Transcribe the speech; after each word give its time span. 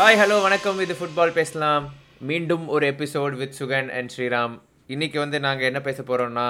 Hi 0.00 0.18
hello 0.18 0.36
வணக்கம். 0.44 0.78
இது 0.82 0.92
football 0.98 1.32
பேசலாம். 1.38 1.84
மீண்டும் 2.28 2.62
ஒரு 2.74 2.84
episode 2.92 3.34
with 3.40 3.56
Sugan 3.58 3.88
and 3.96 4.10
Sriram 4.12 4.54
இன்னைக்கு 4.94 5.18
வந்து 5.22 5.38
நாங்கள் 5.46 5.68
என்ன 5.70 5.80
பேச 5.88 5.98
போகிறோம்னா 6.10 6.44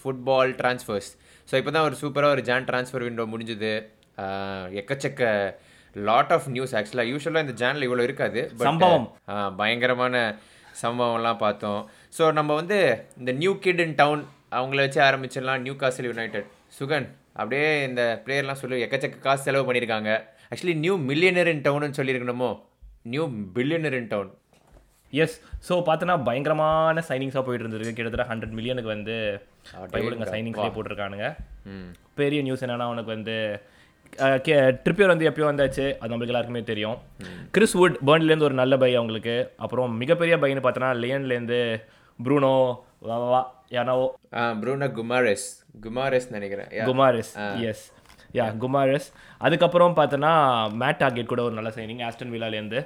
ஃபுட்பால் 0.00 0.52
ட்ரான்ஸ்ஃபர்ஸ் 0.60 1.08
ஸோ 1.48 1.54
இப்போ 1.60 1.72
தான் 1.76 1.86
ஒரு 1.88 1.96
சூப்பராக 2.02 2.34
ஒரு 2.36 2.42
ஜான் 2.48 2.68
ட்ரான்ஸ்ஃபர் 2.68 3.04
விண்டோ 3.06 3.26
முடிஞ்சுது. 3.32 3.72
எக்கச்சக்க 4.80 5.30
லாட் 6.08 6.32
ஆஃப் 6.36 6.48
நியூஸ் 6.56 6.74
ஆக்சுவலாக 6.80 7.10
யூஸ்வலாக 7.12 7.46
இந்த 7.46 7.56
ஜானில் 7.62 7.86
இவ்வளோ 7.88 8.06
இருக்காது 8.08 8.40
சம்பவம். 8.66 9.06
பயங்கரமான 9.60 10.24
சம்பவம்லாம் 10.82 11.42
பார்த்தோம். 11.44 11.82
ஸோ 12.18 12.32
நம்ம 12.40 12.54
வந்து 12.62 12.78
இந்த 13.20 13.34
நியூ 13.42 13.54
கிட் 13.66 13.84
இன் 13.86 13.98
டவுன் 14.02 14.22
அவங்கள 14.58 14.80
வச்சு 14.86 15.00
ஆரம்பிச்சிடலாம் 15.10 15.64
நியூ 15.68 15.76
காசில் 15.84 16.10
யுனைடெட் 16.12 16.50
சுகன் 16.80 17.08
அப்படியே 17.38 17.68
இந்த 17.88 18.04
பிளேயர்லாம் 18.26 18.60
சொல்லி 18.64 18.84
எக்கச்சக்க 18.88 19.26
காசு 19.30 19.48
செலவு 19.48 19.66
பண்ணியிருக்காங்க. 19.70 20.12
ஆக்சுவலி 20.50 20.76
நியூ 20.84 20.96
மில்லியனர் 21.10 21.50
இன் 21.54 21.64
டவுன்னு 21.66 21.98
சொல்லியிருக்கணுமோ? 22.00 22.52
New 23.04 23.24
billionaire 23.56 23.96
in 23.98 24.08
town 24.12 24.30
yes 25.22 25.36
so 25.68 25.74
பார்த்தோன்னா 25.86 26.14
பயங்கரமான 26.28 27.02
சைனிங்ஸாக 27.08 27.42
போயிட்டு 27.46 27.64
இருந்திருக்கு 27.64 27.96
கிட்டத்தட்ட 27.96 28.26
ஹண்ட்ரட் 28.30 28.54
மில்லியனுக்கு 28.58 28.90
வந்து 28.96 29.16
பைபிளுங்க 29.94 30.26
சைனிங்ஸ்லேயே 30.34 30.74
போட்டிருக்கானுங்க. 30.76 31.26
பெரிய 32.20 32.40
நியூஸ் 32.46 32.64
என்னன்னா 32.66 32.88
அவனுக்கு 32.90 33.14
வந்து 33.16 33.36
ட்ரிப்பியர் 34.84 35.12
வந்து 35.12 35.28
எப்பயோ 35.28 35.46
வந்தாச்சு. 35.50 35.84
அது 35.98 36.10
நம்மளுக்கு 36.12 36.32
எல்லாருக்குமே 36.32 36.62
தெரியும். 36.70 36.96
கிறிஸ் 37.56 37.76
வுட் 37.80 37.98
பேர்ன்லேருந்து 38.08 38.48
ஒரு 38.48 38.56
நல்ல 38.62 38.76
பை 38.82 38.90
அவங்களுக்கு. 39.00 39.36
அப்புறம் 39.64 39.98
மிகப்பெரிய 40.02 40.36
பையன்னு 40.42 40.64
பார்த்தோன்னா 40.66 40.90
லியன்லேருந்து 41.02 41.60
ப்ரூனோ 42.18 42.54
யானோ 43.76 43.94
ப்ரூனோ 44.62 44.88
குமாரஸ் 44.98 45.46
குமாரஸ் 45.86 46.28
நினைக்கிறேன். 46.36 46.68
குமாரிஸ் 46.90 47.32
எஸ் 47.70 47.84
யா 48.34 48.44
குமாரிஸ் 48.60 49.08
அதுக்கப்புறம் 49.40 49.96
பார்த்தோன்னா 49.96 50.30
மேட் 50.80 51.00
டார்கெட் 51.00 51.28
கூட 51.28 51.42
ஒரு 51.42 51.54
நல்ல 51.54 51.70
சைனிங் 51.74 52.02
ஆஸ்டன் 52.06 52.32
வில்லாலேருந்து 52.34 52.80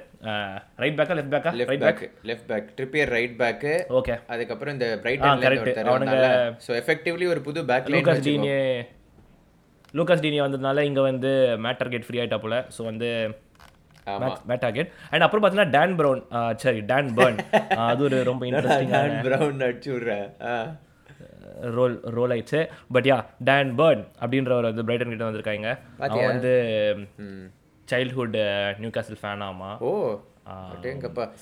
ரைட் 0.77 0.97
பேக்கா 0.99 1.15
லெஃப்ட் 1.17 1.33
பேக்கா 1.35 1.51
left 1.53 1.71
right 1.73 1.85
back 1.85 2.01
left 2.29 2.47
back 2.49 2.67
Trippier 2.77 3.11
right 3.13 3.35
back 3.39 3.73
okay 3.99 4.15
அதுக்கப்புறம் 4.29 4.75
இந்த 4.75 4.87
பிரைட்டன். 5.03 5.43
ஒருத்தர் 5.63 5.91
அவனுங்க- 5.91 6.53
ஸோ 6.65 6.73
எஃபெக்டிவ்லி 6.81 7.27
ஒரு 7.33 7.43
புது 7.47 7.63
back 7.65 7.91
Lucas 7.95 8.23
Digne 8.27 8.61
Lucas 9.93 10.23
Digne 10.23 10.45
வந்ததுனால 10.45 10.83
இங்கே 10.85 11.03
வந்து 11.05 11.29
மேட் 11.65 11.81
டார்கெட் 11.81 12.07
ஃப்ரீ 12.07 12.19
ஆகிட்டா 12.19 12.39
போல. 12.39 12.57
ஸோ 12.75 12.83
வந்து 12.85 13.09
மேட் 14.47 14.61
டார்கெட் 14.61 14.89
அண்ட் 15.11 15.23
அப்புறம் 15.23 15.41
பார்த்தீங்கன்னா 15.41 15.73
டான் 15.73 15.95
ப்ரௌன் 15.97 16.21
சரி 16.61 16.81
டான் 16.91 17.09
பர்ன் 17.15 17.39
அது 17.89 18.03
ஒரு 18.05 18.17
ரொம்ப 18.23 18.43
இன்ட்ரெஸ்டிங்கான 18.49 19.17
பிரவுன் 19.25 19.63
அடிச்சு 19.65 19.89
விட்றேன். 19.93 20.27
ரோல் 21.77 21.95
ரோல் 22.17 22.33
ஆயிடுச்சு. 22.35 22.61
பட் 22.95 23.07
யா 23.11 23.17
டான் 23.49 23.71
பர்ன் 23.81 24.03
அப்படின்றவர் 24.21 24.69
வந்து 24.69 24.85
பிரைட்டன் 24.87 25.13
கிட்ட 25.13 25.27
வந்திருக்காங்க. 25.29 25.69
அவன் 26.11 26.29
வந்து 26.33 26.53
சைல்ட்ஹுட் 27.91 28.37
நியூ 28.83 28.91
காசில் 28.97 29.21
ஃபேன் 29.23 29.45
ஆமா. 29.49 29.71
ஓ 29.89 29.91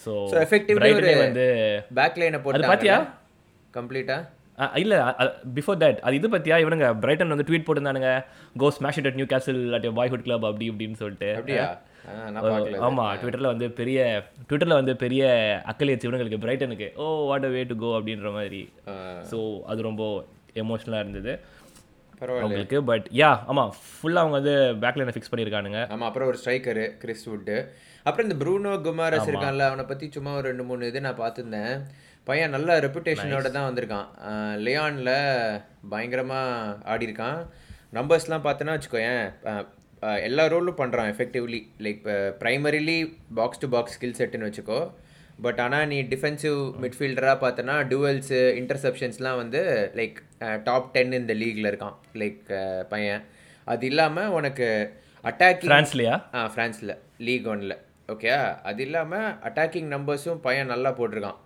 ஸோ 0.05 0.13
எஃபெக்டிவ்லி 0.45 1.15
வந்து 1.25 1.45
பேக் 1.99 2.19
லைனை 2.21 2.39
போட்டு 2.45 2.71
பாத்தியா? 2.71 2.97
கம்ப்ளீட்டா 3.77 4.17
இல்ல 4.75 4.95
பிஃபோர் 5.55 5.79
தட் 5.79 5.99
அது 6.05 6.17
இது 6.17 6.27
பத்தியா? 6.33 6.57
இவனுங்க 6.63 6.87
பிரைட்டன் 7.01 7.33
வந்து 7.33 7.47
tweet 7.47 7.65
போட்டிருந்தானுங்க 7.65 8.11
go 8.55 8.69
smash 8.75 8.99
it 8.99 9.09
at 9.09 9.19
Newcastle 9.31 9.59
at 9.77 9.87
boyhood 9.97 10.25
club 10.27 10.47
அப்படி 10.49 10.67
இப்படின்னு 10.71 10.99
சொல்லிட்டு. 11.01 11.29
அப்படியா? 11.35 11.65
ஆ, 12.05 12.13
நான் 12.27 12.43
பார்க்கல 12.45 12.79
ஆமா 12.87 13.05
ட்விட்டர்ல 13.19 13.51
வந்து 13.51 13.67
பெரிய 13.79 13.99
ட்விட்டர்ல 14.41 14.77
வந்து 14.79 14.93
பெரிய 15.03 15.23
அக்கலேட்ஸ் 15.71 16.05
இவனுங்களுக்கு 16.05 16.41
பிரைட்டனுக்கு 16.43 16.87
oh 16.97 17.07
what 17.29 17.47
a 17.47 17.53
way 17.55 17.63
to 17.65 17.77
go 17.83 17.91
அப்படின்ற 17.97 18.31
மாதிரி. 18.33 18.61
ஸோ 19.31 19.39
அது 19.65 19.87
ரொம்ப 19.87 20.03
எமோஷனலாக 20.63 21.03
இருந்தது. 21.05 21.33
பரவாயில்ல 22.21 22.43
அவங்களுக்கு 22.43 22.77
பட் 22.89 23.07
யா 23.19 23.31
ஆமா 23.51 23.63
ஃபுல்லா 23.87 24.21
அவங்க 24.21 24.37
வந்து 24.39 24.53
பேக்லைனை 24.83 25.13
ஃபிக்ஸ் 25.13 25.31
பண்ணியிருக்கானுங்க 25.31 25.79
ஆமா 25.93 26.05
அப்புறம் 26.09 26.29
ஒரு 26.31 26.39
ஸ்ட்ரைக்கரு 26.41 26.85
கிறிஸ் 27.01 27.25
வுட்டு 27.27 27.57
அப்புறம் 28.05 28.25
இந்த 28.27 28.37
ப்ரூனோ 28.41 28.73
குமாரஸ் 28.85 29.29
இருக்கான்ல 29.31 29.67
அவனை 29.69 29.85
பத்தி 29.85 30.07
சும்மா 30.15 30.33
ஒரு 30.37 30.47
ரெண்டு 30.49 30.65
மூணு 30.69 30.89
இது 30.89 31.05
நான் 31.05 31.21
பார்த்துருந்தேன். 31.21 31.73
பையன் 32.27 32.53
நல்ல 32.55 32.79
ரெப்புடேஷனோட 32.85 33.47
தான் 33.55 33.67
வந்திருக்கான். 33.69 34.07
லியான்ல 34.65 35.11
பயங்கரமா 35.93 36.41
ஆடி 36.91 37.07
இருக்கான் 37.07 37.39
நம்பர்ஸ்லாம் 37.97 38.45
பார்த்தோன்னா 38.45 38.75
வச்சுக்கோயேன் 38.75 39.25
எல்லா 40.27 40.43
ரோலும் 40.53 40.79
பண்ணுறான் 40.79 41.09
effectively 41.13 41.59
like 41.85 42.01
primarily 42.41 42.97
box 43.39 43.61
to 43.63 43.67
box 43.75 43.95
skill 43.97 44.17
செட்டுன்னு 44.19 44.47
வச்சுக்கோ. 44.49 44.79
பட் 45.45 45.59
ஆனால் 45.63 45.87
நீ 45.91 45.97
டிஃபென்சிவ் 46.11 46.59
மிட்ஃபீல்டராக 46.83 47.37
பார்த்தோன்னா 47.43 47.75
டுவெல்ஸு 47.93 48.41
இன்டர்செப்ஷன்ஸ்லாம் 48.61 49.39
வந்து 49.43 49.61
லைக் 49.99 50.19
டாப் 50.67 50.91
டென் 50.95 51.17
இந்த 51.21 51.33
லீக்ல 51.41 51.71
இருக்கான். 51.71 51.97
லைக் 52.21 52.45
பையன். 52.93 53.23
அது 53.73 53.85
இல்லாமல் 53.91 54.33
உனக்கு 54.37 54.67
அட்டாக்கிங் 55.31 55.71
பிரான்ஸ்லயா 55.73 56.15
ஆ 56.37 56.41
ஃப்ரான்ஸில் 56.53 56.93
லீக் 57.27 57.49
ஒன்ல 57.53 57.75
ஓகே 58.13 58.31
அது 58.69 58.81
இல்லாமல் 58.87 59.29
அட்டாக்கிங் 59.49 59.91
நம்பர்ஸும் 59.95 60.41
பையன் 60.47 60.71
நல்லா 60.73 60.89
போட்டிருக்கான். 60.99 61.39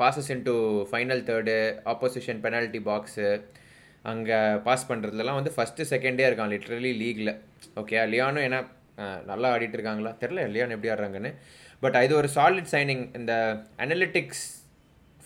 Passes 0.00 0.30
into 0.34 0.54
final 0.90 1.22
third 1.28 1.56
opposition 1.92 2.42
penalty 2.44 2.80
box 2.90 3.28
அங்கே 4.04 4.36
பாஸ் 4.66 4.88
பண்ணுறதுலலாம் 4.90 5.38
வந்து 5.40 5.54
ஃபஸ்ட்டு 5.56 5.88
செகண்டே 5.92 6.26
இருக்கான் 6.28 6.52
லிட்ரலி 6.54 6.92
லீக்ல 7.02 7.30
ஓகே 7.82 8.02
லியானும் 8.12 8.44
ஏன்னா 8.48 8.60
நல்லா 9.30 9.48
ஆடிட்டு 9.54 9.76
இருக்காங்களா? 9.76 10.12
தெரில 10.20 10.44
லியான் 10.54 10.74
எப்படி 10.74 10.92
ஆடுறாங்கன்னு. 10.92 11.30
பட் 11.82 11.96
இது 12.06 12.14
ஒரு 12.20 12.28
சாலிட் 12.36 12.70
சைனிங் 12.74 13.04
இந்த 13.18 13.32
analytics 13.84 14.44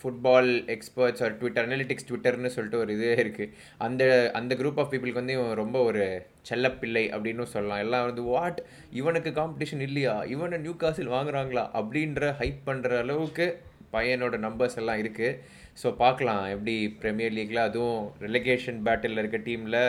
football 0.01 0.49
experts 0.73 1.21
or 1.25 1.35
Twitter 1.39 1.65
analytics 1.67 2.07
ட்விட்டர்னு 2.09 2.51
சொல்லிட்டு 2.55 2.79
ஒரு 2.83 2.91
இதே 2.97 3.13
இருக்குது 3.23 3.53
அந்த 3.85 4.03
அந்த 4.39 4.55
குரூப் 4.59 4.79
ஆஃப் 4.81 4.89
பீப்புளுக்கு 4.93 5.21
வந்து 5.21 5.35
இவன் 5.37 5.59
ரொம்ப 5.61 5.77
ஒரு 5.89 6.03
செல்லப்பிள்ளை 6.49 7.03
அப்படின்னு 7.15 7.45
சொல்லலாம். 7.55 7.83
எல்லாம் 7.85 8.07
வந்து 8.09 8.23
வாட் 8.33 8.59
இவனுக்கு 9.01 9.31
காம்படிஷன் 9.39 9.83
இல்லையா? 9.87 10.15
இவனை 10.33 10.57
நியூ 10.65 10.75
காசில் 10.83 11.13
வாங்குறாங்களா? 11.15 11.63
அப்படின்ற 11.81 12.33
ஹைப் 12.41 12.61
பண்ணுற 12.69 12.97
அளவுக்கு 13.03 13.47
பையனோட 13.93 14.35
நம்பர்ஸ் 14.43 14.77
எல்லாம் 14.79 15.01
இருக்குது 15.01 15.37
ஸோ 15.77 15.89
பார்க்கலாம் 15.97 16.43
எப்படி 16.53 16.73
ப்ரீமியர் 17.01 17.35
லீக்கில் 17.37 17.65
அதுவும் 17.65 17.97
ரெலிகேஷன் 18.25 18.79
பேட்டில் 18.85 19.21
இருக்க 19.21 19.39
டீமில் 19.45 19.79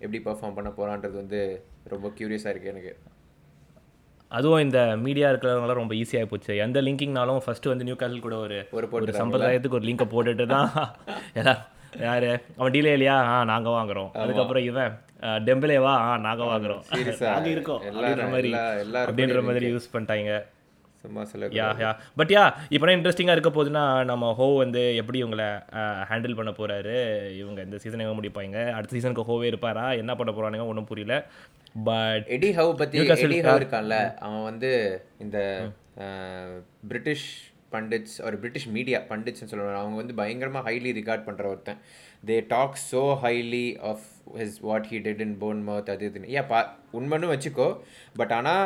எப்படி 0.00 0.20
பெர்ஃபார்ம் 0.24 0.56
பண்ண 0.56 0.70
போகிறான்றது 0.72 1.16
வந்து 1.16 1.40
ரொம்ப 1.86 2.08
க்யூரியஸாக 2.16 2.52
இருக்குது 2.52 2.74
எனக்கு. 2.74 2.92
அதுவும் 4.30 4.62
இந்த 4.64 4.78
மீடியா 5.04 5.26
இருக்கிறவங்களாம் 5.30 5.80
ரொம்ப 5.80 5.94
ஈஸியாக 5.96 6.26
போச்சு. 6.26 6.52
எந்த 6.64 6.78
லிங்கிங்னாலும் 6.86 7.38
ஃபர்ஸ்ட் 7.44 7.70
வந்து 7.70 7.86
நியூ 7.86 7.96
காசல் 7.96 8.24
கூட 8.24 8.36
ஒரு 8.42 8.56
ஒரு 8.98 9.12
சம்பிரதாயத்துக்கு 9.20 9.78
ஒரு 9.78 9.88
லிங்கை 9.88 10.06
போட்டுட்டு 10.08 10.46
தான் 10.48 10.68
யாரு? 12.02 12.30
அவன் 12.56 12.72
டீலே 12.74 12.90
இல்லையா? 12.96 13.14
ஆ 13.28 13.36
நாங்க 13.50 13.68
வாங்குறோம். 13.74 14.10
அதுக்கப்புறம் 14.22 14.64
இவன் 14.66 14.90
அஹ், 15.22 15.38
டெம்பலேவா 15.46 15.92
ஆ 16.02 16.10
நாங்க 16.24 16.42
வாங்குறோம்? 16.50 16.82
நாங்க 17.28 17.48
இருக்கோம். 17.54 17.80
அப்படின்ற 17.88 18.26
மாதிரி 18.34 18.50
அப்படின்ற 19.02 19.40
மாதிரி 19.46 19.66
யூஸ் 19.72 19.92
பண்ணிட்டாங்க. 19.94 20.34
சும்மா 21.02 21.22
சொல்ல 21.30 21.48
யா 21.58 21.66
யா 21.82 21.90
பட் 22.20 22.32
யா 22.34 22.44
இப்போ 22.74 22.92
இன்ட்ரெஸ்டிங்காக 22.96 23.36
இருக்க 23.36 23.50
போகுதுன்னா 23.56 23.82
நம்ம 24.10 24.30
ஹோ 24.38 24.46
வந்து 24.62 24.82
எப்படி 25.00 25.18
இவங்களை 25.22 25.48
ஹேண்டில் 26.10 26.38
பண்ண 26.38 26.50
போறாரு? 26.60 26.96
இவங்க 27.42 27.60
இந்த 27.66 27.78
சீசன் 27.82 28.04
எங்க 28.06 28.16
முடிப்பாங்க? 28.20 28.58
அடுத்த 28.76 28.94
சீசனுக்கு 28.96 29.28
ஹோவே 29.30 29.46
இருப்பாரா? 29.50 29.84
என்ன 30.02 30.14
பண்ண 30.20 30.32
போறானுங்க? 30.32 30.66
ஒன்றும் 30.72 30.90
புரியல. 30.92 31.16
But 31.90 32.26
Eddie 32.36 32.50
Howe 32.58 32.72
Newcastle 32.96 33.30
Eddie 33.30 33.40
Howe 33.48 33.60
இருக்கான்ல 33.60 33.98
அவன் 34.26 34.44
வந்து 34.50 34.72
இந்த 35.26 35.38
பிரிட்டிஷ் 36.92 37.28
பண்டிட்ஸ் 37.72 38.18
ஒரு 38.26 38.36
பிரிட்டிஷ் 38.42 38.68
மீடியா 38.76 38.98
பண்டிட்ஸ்னு 39.08 39.50
சொல்லுவாங்க. 39.50 39.80
அவங்க 39.80 39.96
வந்து 40.02 40.14
பயங்கரமாக 40.20 40.64
ஹைலி 40.68 40.92
ரிகார்ட் 41.00 41.26
பண்ணுற 41.26 41.44
ஒருத்தன். 41.52 41.80
They 42.28 42.36
talk 42.54 42.78
so 42.92 43.02
highly 43.24 43.66
of 43.90 44.06
his 44.38 44.56
what 44.68 44.86
he 44.92 44.98
did 45.06 45.20
in 45.26 45.36
Bournemouth 45.68 45.90
அது 45.94 46.06
இதுன்னு. 46.10 46.30
ஏன் 46.38 46.48
பா 46.52 46.60
உண்மைன்னு 46.98 47.32
வச்சுக்கோ 47.34 47.68
பட் 48.20 48.32
ஆனால் 48.38 48.64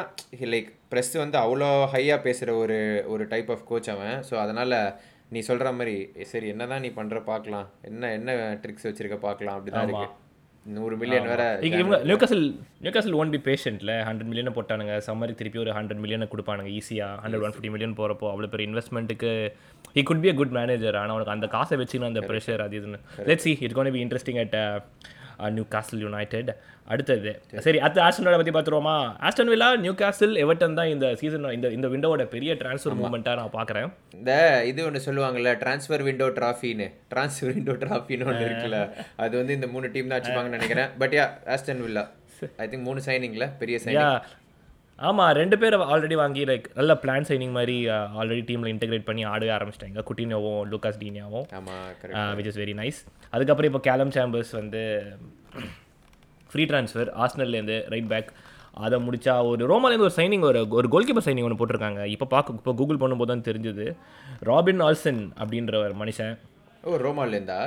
லைக் 0.55 0.71
ப்ரெஸ் 0.93 1.15
வந்து 1.25 1.39
அவ்வளோ 1.45 1.71
ஹையாக 1.95 2.25
பேசுகிற 2.27 2.57
ஒரு 2.63 2.79
ஒரு 3.15 3.27
டைப் 3.35 3.53
ஆஃப் 3.57 3.67
கோச் 3.71 3.93
அவன். 3.95 4.17
ஸோ 4.31 4.37
அதனால் 4.45 4.77
நீ 5.35 5.41
சொல்கிற 5.51 5.69
மாதிரி 5.77 5.97
சரி 6.33 6.49
என்ன 6.55 6.65
தான் 6.73 6.85
நீ 6.87 6.91
பண்ணுற 6.99 7.21
பார்க்கலாம். 7.31 7.69
என்ன 7.91 8.11
என்ன 8.19 8.33
ட்ரிக்ஸ் 8.65 8.89
வச்சிருக்க 8.89 9.19
பார்க்கலாம்? 9.29 9.57
அப்படி 9.59 9.73
தான் 9.77 9.89
இருக்கு. 9.89 10.09
நூறு 10.67 10.95
மில்லியன் 10.99 11.29
வேற 11.31 11.45
இவங்க 11.69 11.97
நியூகாசல் 12.09 12.45
நியூகாசல் 12.83 13.17
ஒன் 13.21 13.33
பி 13.35 13.39
பேஷண்ட்ல 13.47 13.93
ஹண்ட்ரட் 14.09 14.29
மில்லியனை 14.31 14.53
போட்டானுங்க. 14.59 14.97
சம்மரி 15.07 15.33
திருப்பி 15.41 15.59
ஒரு 15.63 15.73
ஹண்ட்ரட் 15.79 16.03
மில்லியனை 16.03 16.27
கொடுப்பானுங்க 16.35 16.71
ஈஸியாக 16.79 17.17
ஹண்ட்ரட் 17.23 17.45
ஒன் 17.47 17.55
ஃபிஃப்டி 17.55 17.73
மில்லியன் 17.75 17.97
போகிறப்போ 18.01 18.29
அவ்வளோ 18.33 18.51
பெரிய 18.53 18.69
இன்வெஸ்ட்மெண்ட்டுக்கு 18.71 19.33
he 19.97 20.03
could 20.09 20.21
be 20.25 20.31
a 20.33 20.37
good 20.41 20.55
manager 20.59 20.99
ஆனால் 21.01 21.15
அவனுக்கு 21.15 21.35
அந்த 21.37 21.49
காசை 21.57 21.79
வச்சுன்னு 21.81 22.11
அந்த 22.11 22.23
ப்ரெஷர் 22.29 22.63
அது 22.67 22.77
இதுன்னு. 22.81 23.01
Let 23.31 23.43
see 23.47 23.53
it 23.67 23.77
gonna 23.79 23.93
be 23.97 24.03
interesting 24.05 24.41
at 24.45 24.57
Newcastle 25.75 26.03
United 26.05 26.51
அடுத்தது. 26.93 27.33
சரி 27.67 27.79
அடுத்து 27.85 28.03
ஆஸ்டன் 28.07 28.27
வில்லா 28.27 28.41
பற்றி 28.41 28.55
பார்த்துருவோமா? 28.57 28.95
Aston 29.27 29.51
Villa 29.53 29.69
new 29.85 29.95
castle 30.03 30.35
Everton 30.45 30.77
தான் 30.79 30.91
இந்த 30.95 31.07
சீசன் 31.21 31.47
இந்த 31.57 31.69
இந்த 31.77 31.89
விண்டோவோட 31.95 32.25
பெரிய 32.35 32.55
ட்ரான்ஸ்ஃபர் 32.63 32.99
மூமெண்ட்டாக 33.03 33.41
நான் 33.41 33.55
பார்க்குறேன். 33.59 33.89
இந்த 34.19 34.33
இது 34.71 34.87
ஒன்று 34.89 35.07
சொல்லுவாங்கல்ல 35.09 35.53
ட்ரான்ஸ்ஃபர் 35.63 36.05
விண்டோ 36.09 36.29
ட்ராஃபின்னு 36.39 36.89
ட்ரான்ஸ்ஃபர் 37.15 37.53
விண்டோ 37.53 37.77
ட்ராஃபின்னு 37.85 38.29
ஒன்று 38.33 38.49
இருக்குல்ல. 38.49 38.81
அது 39.25 39.35
வந்து 39.43 39.57
இந்த 39.59 39.69
மூணு 39.75 39.89
டீம் 39.97 40.11
தான் 40.11 40.19
வச்சுப்பாங்கன்னு 40.21 40.59
நினைக்கிறேன். 40.59 40.91
But 41.03 41.17
yeah 41.21 41.27
Aston 41.57 41.85
Villa 41.87 42.05
I 42.63 42.67
think 42.71 42.87
மூணு 42.91 43.01
சைனிங்ல 43.09 43.47
பெரிய 43.63 43.79
சைனிங் 43.85 44.15
ஆமாம் 44.99 45.33
ரெண்டு 45.39 45.57
பேர் 45.61 45.75
ஆல்ரெடி 45.93 46.17
வாங்கி 46.21 46.43
லைக் 46.51 46.67
நல்ல 46.79 46.93
பிளான் 47.03 47.27
சைனிங் 47.29 47.55
மாதிரி 47.57 47.77
ஆல்ரெடி 48.19 48.43
டீமில் 48.51 48.71
இன்டெகிரேட் 48.73 49.07
பண்ணி 49.09 49.23
ஆடவே 49.33 49.53
ஆரம்பிச்சிட்டாங்க. 49.57 50.03
குட்டினோவும் 50.09 50.61
லூகாஸ் 50.73 51.01
டீனியாவும் 51.03 51.47
விச் 52.39 52.51
இஸ் 52.51 52.61
வெரி 52.63 52.75
நைஸ் 52.81 53.01
அதுக்கப்புறம் 53.35 53.71
இப்போ 53.71 53.83
கேலம் 53.89 54.13
சாம்பர்ஸ் 54.17 54.53
வந்து 54.61 54.83
ஃப்ரீ 56.51 56.65
ட்ரான்ஸ்ஃபர் 56.71 57.11
ஆஸ்னல்லேருந்து 57.25 57.79
ரைட் 57.95 58.11
பேக் 58.15 58.31
அதை 58.85 58.97
முடிச்சா 59.07 59.33
ஒரு 59.49 59.63
ரோமாலேருந்து 59.71 60.07
ஒரு 60.09 60.17
சைனிங் 60.21 60.45
ஒரு 60.51 60.61
ஒரு 60.79 60.87
கோல் 60.93 61.07
கீப்பர் 61.09 61.27
சைனிங் 61.27 61.47
ஒன்று 61.47 61.59
போட்டிருக்காங்க. 61.61 62.03
இப்போ 62.15 62.27
பார்க்க 62.35 62.59
இப்போ 62.59 62.73
கூகுள் 62.81 63.01
பண்ணும்போது 63.03 63.31
தான் 63.33 63.45
தெரிஞ்சது. 63.49 63.87
ராபின் 64.51 64.83
ஆல்சன் 64.87 65.21
அப்படின்ற 65.43 65.75
ஒரு 65.85 65.95
மனுஷன். 66.03 66.33
ஓ 66.89 66.93
ரோமாலேருந்தா 67.03 67.59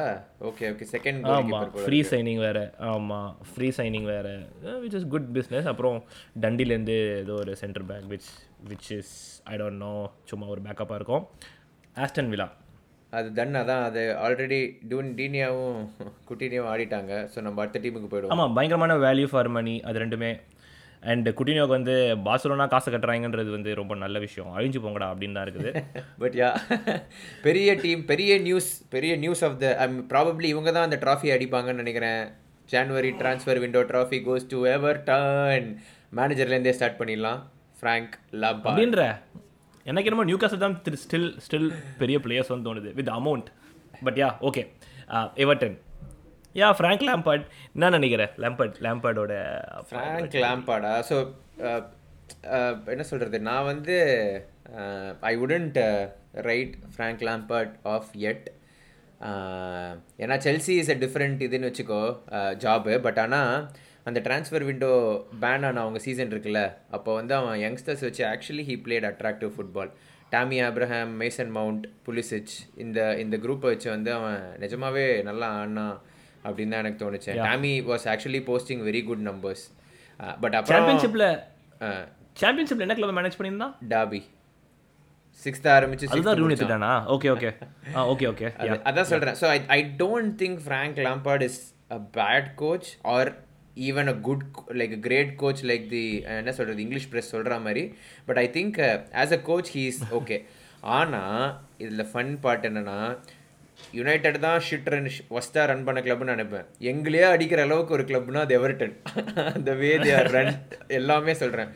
ஓகே 0.47 0.63
ஓகே 0.71 0.85
செகண்ட் 0.93 1.27
ஆமாம் 1.33 1.69
ஃப்ரீ 1.83 1.99
சைனிங் 2.09 2.41
வேறு. 2.45 2.63
ஆமாம் 2.89 3.29
ஃப்ரீ 3.51 3.67
சைனிங் 3.77 4.07
வேறு. 4.13 4.33
விச் 4.81 4.97
இஸ் 4.99 5.07
குட் 5.13 5.29
பிஸ்னஸ் 5.35 5.69
அப்புறம் 5.71 5.97
டண்டிலேருந்து 6.43 6.97
ஏதோ 7.21 7.35
ஒரு 7.43 7.53
centre 7.61 7.85
back 7.91 8.09
which 8.13 8.27
which 8.69 8.89
is 8.97 9.13
I 9.51 9.57
don't 9.61 9.81
know 9.85 9.93
சும்மா 10.31 10.47
ஒரு 10.55 10.63
பேக்கப்பாக 10.65 10.99
இருக்கும். 11.01 11.23
ஆஸ்டன் 12.05 12.31
விலா 12.33 12.47
அது 13.17 13.27
தன். 13.37 13.55
அதான் 13.61 13.83
அது 13.89 14.01
ஆல்ரெடி 14.25 14.59
டூன் 14.91 15.09
டீனியாவும் 15.19 15.79
குட்டினியாவும் 16.29 16.71
ஆடிட்டாங்க. 16.73 17.13
ஸோ 17.33 17.41
நம்ம 17.47 17.61
அடுத்த 17.63 17.81
டீமுக்கு 17.83 18.09
போயிடுவோம். 18.13 18.33
ஆமாம் 18.35 18.55
பயங்கரமான 18.57 18.97
வேல்யூ 19.05 19.29
ஃபார் 19.33 19.51
மணி 19.57 19.75
அது 19.89 20.03
ரெண்டுமே 20.03 20.31
அண்ட் 21.11 21.27
குட்டினியோக்கு 21.37 21.75
வந்து 21.77 21.95
பார்சலோனா 22.27 22.65
காசு 22.73 22.89
கட்டுறாங்கன்றது 22.91 23.49
வந்து 23.55 23.71
ரொம்ப 23.81 23.95
நல்ல 24.03 24.19
விஷயம். 24.25 24.51
அழிஞ்சு 24.57 24.79
போங்கடா 24.85 25.09
அப்படின்னு 25.13 25.37
தான் 25.37 25.47
இருக்குது. 25.47 25.71
பட் 26.23 26.37
யா 26.41 26.49
பெரிய 27.47 27.75
டீம் 27.83 28.03
பெரிய 28.11 28.37
நியூஸ் 28.47 28.69
பெரிய 28.95 29.15
நியூஸ் 29.25 29.43
ஆஃப் 29.47 29.57
த 29.63 29.73
ப்ராபப்ளி 30.13 30.49
இவங்க 30.55 30.71
தான் 30.77 30.87
அந்த 30.89 30.99
ட்ராஃபி 31.03 31.31
அடிப்பாங்கன்னு 31.35 31.83
நினைக்கிறேன். 31.83 32.23
January 32.69 33.11
transfer 33.21 33.63
window 33.65 33.83
trophy 33.91 34.19
goes 34.29 34.47
to 34.53 34.59
Everton 35.09 35.69
மேனேஜர்லேருந்தே 36.19 36.75
start 36.79 36.99
பண்ணிடலாம். 37.01 37.41
ஃப்ராங்க் 37.79 38.13
லாம்பா 38.41 38.69
அப்படின்ற 38.69 39.01
எனக்கு 39.85 40.07
என்னமோ 40.09 40.27
நியூ 40.29 40.37
காசல் 40.41 40.63
தான் 40.63 40.75
ஸ்டில் 41.01 41.31
ஸ்டில் 41.45 41.67
பெரிய 41.99 42.17
பிளேயர்ஸ் 42.25 42.51
வந்து 42.51 42.67
தோணுது 42.67 42.91
with 42.99 43.11
amount 43.17 43.49
but 44.05 44.17
yeah 44.21 44.29
okay 44.49 44.61
Everton 45.43 45.75
yeah 46.55 46.67
Frank 46.77 47.05
Lampard 47.09 47.45
என்ன 47.75 47.89
நினைக்கிறேன் 47.89 48.33
லேம்பர்ட் 48.43 48.77
லேம்பர்டோட 48.85 49.33
ஃப்ராங்க் 49.89 50.35
லேம்பர்டா 50.45 50.93
ஸோ 51.09 51.15
என்ன 52.85 53.03
சொல்கிறது 53.03 53.39
நான் 53.39 53.63
வந்து 53.63 53.95
I 55.21 55.33
wouldn't 55.37 55.79
write 56.41 56.75
Frank 56.93 57.25
Lampard 57.29 57.73
off 57.95 58.11
yet 58.31 58.47
ஏன்னா 60.19 60.37
செல்சி 60.45 60.73
இஸ் 60.81 60.89
அ 60.89 60.97
டிஃப்ரெண்ட் 61.05 61.43
இதுன்னு 61.43 61.69
வச்சுக்கோ 61.69 62.01
ஜாபு 62.55 62.95
பட் 62.99 63.19
ஆனால் 63.19 63.53
அந்த 64.03 64.19
ட்ரான்ஸ்ஃபர் 64.19 64.63
விண்டோ 64.63 64.89
பேன் 65.39 65.65
ஆன 65.65 65.79
அவங்க 65.81 65.99
சீசன் 65.99 66.31
இருக்குல்ல 66.31 66.61
அப்போ 66.91 67.13
வந்து 67.13 67.33
அவன் 67.35 67.55
யங்ஸ்டர்ஸ் 67.59 68.03
வச்சு 68.03 68.23
actually 68.25 68.65
he 68.67 68.75
played 68.83 69.07
attractive 69.11 69.53
football 69.55 69.91
Tammy 70.29 70.57
Abraham 70.61 71.13
Mason 71.21 71.51
Mount 71.51 71.85
Pulisic 72.05 72.53
இந்த 72.75 72.99
இந்த 73.17 73.35
குரூப்பை 73.37 73.69
வச்சு 73.73 73.89
வந்து 73.89 74.11
அவன் 74.13 74.41
நிஜமாவே 74.59 75.05
நல்லா 75.23 75.47
ஆடினான். 75.59 75.95
அப்படின்னு 76.45 76.69
தான் 76.69 76.83
எனக்கு 76.83 77.01
தோணுச்சு. 77.01 77.31
Tommy 77.41 77.73
was 77.83 78.05
actually 78.11 78.41
posting 78.45 78.83
very 78.83 79.03
good 79.05 79.25
numbers 79.27 79.63
but 80.39 80.55
அப்புறம் 80.55 80.71
சாம்பியன்ஷிப்பில் 80.73 81.27
சாம்பியன்ஷிப்பில் 82.37 82.81
என்ன 82.81 82.95
கிளப் 82.95 83.17
மேனேஜ் 83.17 83.37
பண்ணியிருந்தான் 83.37 83.75
டாபி 83.89 84.21
சிக்ஸ்த் 85.41 85.69
ஆரம்பிச்சு 85.71 86.05
அதுதான் 86.09 86.37
ரூன் 86.37 86.51
எடுத்துட்டானா? 86.51 86.91
ஓகே 87.13 87.29
ஓகே 87.31 87.49
ஓகே 88.05 88.27
ஓகே 88.29 88.47
அது- 88.63 88.83
அதான் 88.85 89.09
சொல்கிறேன் 89.09 89.35
so 89.35 89.47
I 89.47 89.57
I 89.69 89.79
don't 89.97 90.33
think 90.39 90.59
Frank 90.65 90.99
Lampard 91.07 91.41
is 91.41 91.59
a 91.91 91.99
bad 92.13 92.47
coach 92.55 92.89
or 93.11 93.31
even 93.81 94.07
a 94.07 94.17
good 94.21 94.43
like 94.73 94.99
great 94.99 95.35
coach 95.35 95.63
like 95.65 95.87
the 95.89 96.03
என்ன 96.35 96.53
சொல்கிறது 96.53 96.81
இங்கிலீஷ் 96.81 97.09
ப்ரெஸ் 97.11 97.31
சொல்கிற 97.31 97.59
மாதிரி. 97.59 97.83
But 98.25 98.37
I 98.37 98.47
think 98.49 98.77
as 99.15 99.33
a 99.33 99.41
coach 99.43 99.71
he 99.75 99.83
is 99.85 100.01
okay 100.13 100.37
ஆனால் 100.93 101.43
இதில் 101.77 102.05
fun 102.05 102.33
part 102.39 102.65
என்னன்னா 102.65 102.97
United 103.97 104.37
தான் 104.45 104.59
shit 104.67 104.89
run 104.93 105.09
ஒஸ்டா 105.37 105.63
run 105.71 105.85
பண்ண 105.87 105.99
கிளப்னு 106.05 106.33
நினைப்பேன். 106.35 106.65
எங்களையே 106.91 107.25
அடிக்கிற 107.33 107.61
அளவுக்கு 107.67 107.95
ஒரு 107.97 108.05
கிளப்னா 108.09 108.43
அது 108.45 108.55
எவர்டன் 108.59 108.95
அந்த 109.55 109.73
வே 109.81 109.91
தே 110.03 110.11
ஆர் 110.19 110.31
ரன் 110.37 110.53
எல்லாமே 110.99 111.35
சொல்கிறேன் 111.41 111.71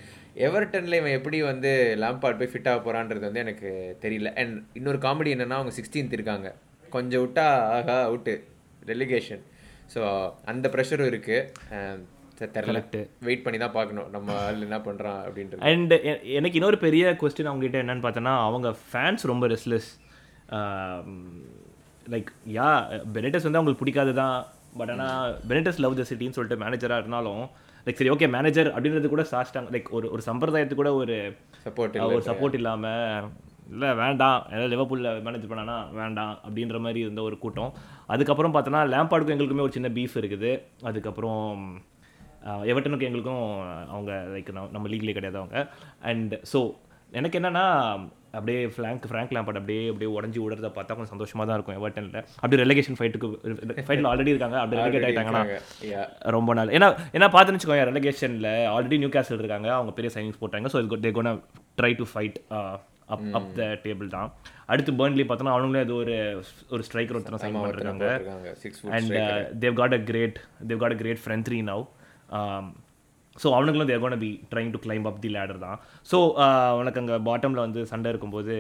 எவர்டனில் 0.48 0.98
இவன் 1.00 1.18
எப்படி 1.19 1.38
வந்து 1.51 1.72
லாம்பார்ட் 2.04 2.40
போய் 2.42 2.51
ஃபிட் 2.51 2.69
ஆக 2.72 2.80
போகிறான்றது 2.86 3.25
வந்து 3.28 3.44
எனக்கு 3.46 3.69
தெரியல. 4.04 4.31
அண்ட் 4.42 4.56
இன்னொரு 4.80 5.00
காமெடி 5.07 5.34
என்னென்னா 5.36 5.60
அவங்க 5.60 5.74
சிக்ஸ்டீன்த் 5.80 6.16
இருக்காங்க. 6.18 6.50
கொஞ்சம் 6.96 7.24
விட்டா 7.24 7.48
ஆகா 7.78 7.98
அவுட்டு 8.10 8.36
ரெலிகேஷன் 8.92 9.44
ஸோ 9.94 10.02
அந்த 10.54 10.66
ப்ரெஷரும் 10.75 11.12
இருக்குது 11.12 12.48
தெரில 12.56 12.81
வெயிட் 13.28 13.44
பண்ணி 13.45 13.57
தான் 13.63 13.75
பார்க்கணும். 13.78 14.10
நம்ம 14.16 14.36
ஆள் 14.44 14.66
என்ன 14.68 14.78
பண்ணுறான் 14.86 15.19
அப்படின்றது. 15.28 15.62
அண்ட் 15.72 15.94
எனக்கு 16.38 16.60
இன்னொரு 16.60 16.78
பெரிய 16.86 17.12
கொஸ்டின் 17.22 17.50
அவங்ககிட்ட 17.52 17.84
என்னன்னு 17.84 18.06
பார்த்தோன்னா 18.06 18.36
அவங்க 18.50 18.69
ஃபேன்ஸ் 18.90 19.31
ரொம்ப 19.31 19.48
ரெஸ்ட்லெஸ் 19.54 19.90
லைக் 22.13 22.29
யா 22.57 22.69
பெனிட்டஸ் 23.15 23.47
வந்து 23.47 23.59
அவங்களுக்கு 23.59 23.83
பிடிக்காது 23.83 24.13
தான் 24.21 24.38
பட் 24.79 24.91
ஆனால் 24.95 25.35
பெனிட்டஸ் 25.50 25.81
லவ் 25.85 26.00
த 26.00 26.06
சிட்டின்னு 26.11 26.38
சொல்லிட்டு 26.38 26.61
மேனேஜராக 26.63 27.01
இருந்தாலும் 27.03 27.44
லைக் 27.85 28.00
சரி 28.00 28.11
ஓகே 28.15 28.27
மேனேஜர் 28.38 28.69
அப்படின்றது 28.75 29.13
கூட 29.13 29.23
சாஸ்டாங்க 29.33 29.71
லைக் 29.75 29.91
ஒரு 29.97 30.07
ஒரு 30.15 30.23
சம்பிரதாயத்துக்கு 30.29 30.81
கூட 30.83 30.94
ஒரு 31.01 31.15
சப்போர்ட் 31.67 31.95
ஒரு 32.09 32.25
சப்போர்ட் 32.29 32.57
இல்லாமல் 32.59 33.29
இல்லை 33.73 33.89
வேண்டாம். 34.01 34.39
ஏதாவது 34.53 34.71
லிவர்பூலில் 34.73 35.21
மேனேஜ் 35.25 35.50
பண்ணானா 35.50 35.75
வேண்டாம் 36.00 36.33
அப்படின்ற 36.45 36.77
மாதிரி 36.85 37.00
இருந்த 37.06 37.21
ஒரு 37.27 37.35
கூட்டம். 37.44 37.73
அதுக்கப்புறம் 38.13 38.53
பார்த்தோன்னா 38.56 38.81
லேம்பார்டுக்கும் 38.94 39.35
எங்களுக்குமே 39.35 39.65
ஒரு 39.67 39.75
சின்ன 39.77 39.89
பீஃப் 39.97 40.15
இருக்குது. 40.21 40.51
அதுக்கப்புறம் 40.89 41.44
எவர்டனுக்கும் 42.71 43.09
எங்களுக்கும் 43.09 43.45
அவங்க 43.94 44.11
லைக் 44.33 44.50
நம்ம 44.75 44.85
லீக்லேயே 44.94 45.17
கிடையாது 45.17 45.39
அவங்க. 45.41 45.59
அண்ட் 46.11 46.33
ஸோ 46.53 46.61
எனக்கு 47.19 47.38
என்னன்னா 47.39 47.65
அப்படியே 48.38 48.60
ஃப்ளாங்க் 48.74 49.06
ஃப்ராங்க் 49.10 49.31
லேம்பார்ட் 49.36 49.60
அப்படியே 49.62 49.84
அப்படியே 49.92 50.10
உடஞ்சி 50.18 50.40
விடுறத 50.44 50.70
பார்த்தா 50.76 50.96
கொஞ்சம் 50.98 51.14
சந்தோஷமாக 51.14 51.46
தான் 51.50 51.58
இருக்கும் 51.58 51.78
எவர்டனில் 51.80 52.20
அப்படியே 52.42 52.60
ரெலகேஷன் 52.64 52.98
ஃபைட்டுக்கு 53.00 53.28
ஃபைட்டில் 53.88 54.10
ஆல்ரெடி 54.12 54.34
இருக்காங்க. 54.34 54.58
அப்படி 54.64 54.80
ரெலகேட் 54.81 55.08
ஆகிட்டாங்கன்னா 55.08 55.44
ரொம்ப 56.38 56.54
நாள். 56.60 56.74
ஏன்னா 56.78 56.90
ஏன்னா 57.16 57.30
பார்த்துன்னு 57.36 57.60
வச்சுக்கோங்க 57.60 57.88
ரெலகேஷனில் 57.92 58.52
ஆல்ரெடி 58.76 59.00
நியூ 59.04 59.12
கேசல் 59.18 59.42
இருக்காங்க. 59.44 59.70
அவங்க 59.78 59.94
பெரிய 60.00 60.12
சைனிங்ஸ் 60.16 60.42
போட்டாங்க. 60.44 60.70
ஸோ 60.74 60.80
இது 60.84 61.02
they 61.08 61.12
gonna 61.18 61.36
try 61.80 61.92
to 62.02 62.08
fight 62.14 62.40
up 63.16 63.24
up 63.38 63.52
the 63.60 63.68
table 63.86 64.10
தான். 64.18 64.30
அடுத்து 64.72 64.92
பேர்ன்லி 65.00 65.24
பார்த்தோன்னா 65.30 65.54
அவங்களே 65.58 65.81
அது 65.86 65.94
ஒரு 66.02 66.18
ஒரு 66.74 66.84
ஸ்ட்ரைக்கர் 66.88 67.18
ஒருத்தனை 67.20 67.40
சைன் 67.44 67.58
பண்ணிருக்காங்க. 67.62 68.10
And 68.98 69.16
they 69.64 69.78
got 69.80 69.96
a 69.98 70.02
great 70.12 70.38
they 70.72 70.81
got 70.84 70.96
a 70.98 71.00
great 71.02 71.22
front 71.24 71.48
three 71.50 71.60
now 71.72 71.84
so 73.41 73.47
அவனுங்களும் 73.57 73.89
they 73.91 74.03
gonna 74.06 74.19
be 74.25 74.31
trying 74.51 74.71
to 74.75 74.81
climb 74.86 75.07
up 75.12 75.24
the 75.24 75.31
ladder 75.38 75.59
தான். 75.65 75.80
ஸோ 76.12 76.19
உனக்கு 76.81 77.01
அங்கே 77.01 77.18
பாட்டமில் 77.30 77.65
வந்து 77.65 77.83
சண்டை 77.94 78.12
இருக்கும்போது 78.13 78.56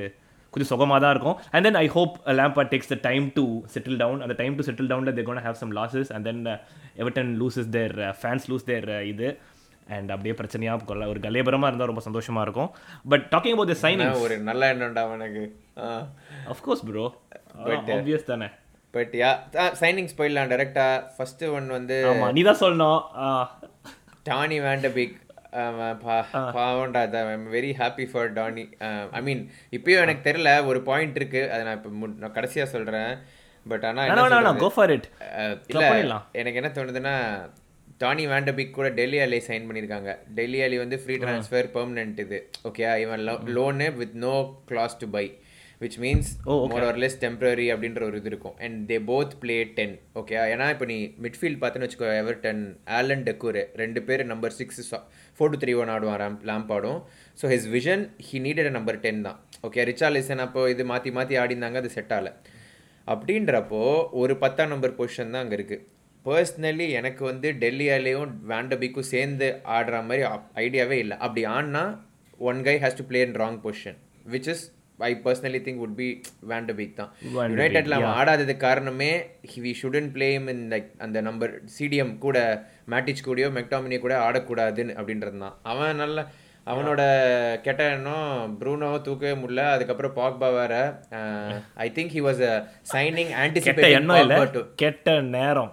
கொஞ்சம் 0.53 0.71
சுகமாக 0.73 0.99
தான் 1.03 1.13
இருக்கும். 1.15 1.37
And 1.53 1.65
then 1.67 1.79
I 1.83 1.85
hope 1.95 2.13
Lampard 2.39 2.63
takes 2.71 2.91
the 2.93 2.97
time 3.07 3.25
to 3.37 3.45
settle 3.73 3.99
down 4.01 4.21
அந்த 4.25 4.35
டைம் 4.41 4.55
டு 4.59 4.63
செட்டில் 4.67 4.89
டவுனில் 4.91 5.15
they 5.17 5.25
gonna 5.29 5.41
have 5.47 5.59
some 5.61 5.73
losses 5.79 6.11
and 6.15 6.27
then 6.29 6.41
Everton 7.01 7.31
loses 7.41 7.71
their 7.77 7.95
fans 8.21 8.47
lose 8.51 8.67
their 8.71 8.89
இது. 9.13 9.29
அண்ட் 9.97 10.09
அப்படியே 10.13 10.33
பிரச்சனையாக 10.39 10.85
கொள்ள 10.89 11.03
ஒரு 11.11 11.19
கலேபரமாக 11.25 11.69
இருந்தால் 11.71 11.89
ரொம்ப 11.91 12.03
சந்தோஷமாக 12.07 12.45
இருக்கும். 12.47 12.71
But 13.11 13.23
talking 13.33 13.55
about 13.55 13.71
the 13.73 13.77
signing 13.83 14.15
ஒரு 14.25 14.35
நல்ல 14.49 14.71
எண்ணம்டா 14.73 15.03
அவனுக்கு. 15.09 15.43
அஃப்கோர்ஸ் 16.53 16.83
ப்ரோ 16.89 17.05
ஆப்வியஸ் 17.95 18.27
தானே. 18.31 18.49
பட் 18.97 19.13
யா 19.21 19.31
சைனிங்ஸ் 19.81 20.15
போயிடலாம். 20.19 20.51
டேரெக்டாக 20.51 21.01
ஃபஸ்ட்டு 21.15 21.49
ஒன் 21.57 21.67
வந்து 21.77 21.97
நீ 22.37 22.43
தான் 22.49 22.61
சொல்லணும். 22.61 23.01
Danny 24.29 24.57
van de Beek 24.67 25.15
பாவண்டா 26.55 27.01
I'm 27.33 27.47
very 27.53 27.71
happy 27.79 28.05
for 28.11 28.33
Donny 28.33 28.63
I 29.11 29.21
mean 29.21 29.41
இப்பயும் 29.77 30.03
எனக்கு 30.05 30.23
தெரியல 30.29 30.51
ஒரு 30.65 30.79
பாயிண்ட் 30.81 31.15
இருக்கு. 31.15 31.41
அதை 31.51 31.61
நான் 31.63 31.79
இப்போ 31.79 32.29
கடைசியாக 32.29 32.69
சொல்கிறேன் 32.69 33.11
பட் 33.65 33.85
ஆனால் 33.85 34.11
கோ 34.65 34.69
ஃபார் 34.75 34.91
இட் 34.91 35.07
இல்லை 35.71 35.87
எனக்கு 36.33 36.59
என்ன 36.61 36.71
தோணுதுன்னா 36.75 37.15
டானி 38.03 38.25
வேண்டபிக் 38.27 38.75
கூட 38.75 38.89
டெல்லி 38.99 39.19
அலி 39.19 39.39
சைன் 39.47 39.65
பண்ணியிருக்காங்க 39.67 40.11
டெல்லி 40.37 40.59
அலி 40.65 40.77
வந்து 40.77 40.97
ஃப்ரீ 41.01 41.15
ட்ரான்ஸ்ஃபர் 41.23 41.67
பெர்மனெண்ட் 41.73 42.19
இது. 42.25 42.37
ஓகே 42.67 42.83
இவன் 42.97 43.23
loan 43.57 43.87
with 43.95 44.15
no 44.25 44.35
clause 44.65 44.97
to 44.97 45.07
buy 45.09 45.25
which 45.83 45.97
means 46.03 46.29
more 46.71 46.85
or 46.87 46.99
less 47.03 47.17
temporary 47.23 47.67
அப்படின்ற 47.73 48.01
ஒரு 48.07 48.17
இது 48.21 48.29
இருக்கும். 48.31 48.55
And 48.65 48.77
they 48.89 48.97
both 49.09 49.33
play 49.41 49.57
ten 49.77 49.95
okay 50.21 50.35
ஏன்னா 50.53 50.65
இப்போ 50.73 50.85
நீ 50.91 50.97
மிட்ஃபீல்ட் 51.25 51.59
பார்த்துன்னு 51.61 51.87
வச்சுக்கோ 51.87 52.07
எவர் 52.21 52.39
டென் 52.45 52.63
ஆலன் 52.97 53.23
டெக்கூர் 53.27 53.59
ரெண்டு 53.81 54.01
பேர் 54.07 54.23
number 54.31 54.55
six 54.59 54.93
four 55.37 55.51
two 55.53 55.59
three 55.61 55.75
one 55.81 55.91
ஆடுவான் 55.95 56.19
ரேம் 56.23 56.37
லேம்பாடும் 56.49 56.99
so 57.41 57.51
his 57.53 57.67
vision 57.75 58.03
he 58.29 58.39
needed 58.47 58.71
number 58.77 58.99
ten 59.05 59.21
தான். 59.27 59.37
ஓகே 59.67 59.85
ரிச்சாலிசன் 59.91 60.41
அப்போ 60.47 60.63
இது 60.73 60.85
மாற்றி 60.91 61.11
மாற்றி 61.17 61.37
ஆடிந்தாங்க 61.43 61.79
அது 61.83 61.91
செட் 61.95 62.11
ஆகலை. 62.17 62.33
அப்படின்றப்போ 63.13 63.83
ஒரு 64.21 64.33
பத்தாம் 64.43 64.71
நம்பர் 64.73 64.97
பொசிஷன் 64.99 65.31
தான் 65.35 65.43
அங்கே 65.43 65.57
இருக்குது 65.59 65.85
பர்சனலி 66.25 66.85
எனக்கு 66.99 67.23
வந்து 67.29 67.47
டெல்லியாலேயும் 67.61 68.31
வேண்டபிக்கும் 68.51 69.07
சேர்ந்து 69.13 69.47
ஆடுற 69.75 70.01
மாதிரி 70.09 70.23
ஐடியாவே 70.65 70.97
இல்லை. 71.03 71.15
அப்படி 71.25 71.43
ஆடினா 71.55 71.83
one 72.49 72.59
guy 72.67 72.75
has 72.83 72.99
to 72.99 73.05
play 73.11 73.21
in 73.27 73.37
wrong 73.43 73.57
position 73.65 73.97
which 74.33 74.49
is 74.53 74.65
I 75.07 75.11
personally 75.25 75.61
think 75.65 75.81
would 75.83 75.95
be 76.01 76.07
வேண்டபிக் 76.51 76.97
தான். 76.99 77.11
யுனைடெட்ல 77.53 77.97
அவன் 77.99 78.17
ஆடாததுக்கு 78.19 78.65
காரணமே 78.67 79.11
we 79.65 79.73
shouldn't 79.81 80.09
play 80.17 80.29
in 80.55 80.67
like 80.73 80.91
அந்த 81.05 81.21
நம்பர் 81.29 81.53
சிடிஎம் 81.77 82.13
கூட 82.25 82.37
மேட்டிச் 82.93 83.25
கூடயோ 83.29 83.49
மெக்டாமினி 83.57 83.99
கூட 84.05 84.15
ஆடக்கூடாதுன்னு 84.27 84.97
அப்படின்றது 84.99 85.39
தான். 85.45 85.57
அவன் 85.71 85.99
நல்ல 86.03 86.27
அவனோட 86.71 87.01
கெட்ட 87.65 87.83
எண்ணம் 87.93 88.57
ப்ரூனோ 88.59 88.89
தூக்கவே 89.05 89.33
முடியல. 89.41 89.63
அதுக்கப்புறம் 89.75 90.15
பாக்பா 90.17 90.49
வேற. 90.57 90.73
I 91.85 91.87
think 91.95 92.13
he 92.15 92.21
was 92.27 92.43
signing 92.93 93.33
anticipating 93.43 94.65
கெட்ட 94.83 95.19
நேரம். 95.37 95.71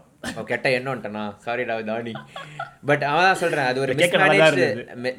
கெட்ட 0.51 0.69
எண்ணம்ட்டனா 0.79 1.25
சாரிடா 1.45 1.77
தானி 1.93 2.13
பட் 2.91 3.05
அவன் 3.11 3.27
தான் 3.29 3.41
சொல்கிறேன் 3.43 3.69
அது 3.71 3.81
ஒரு 3.85 3.95
மிஸ்மேனேஜ்டு 4.03 4.67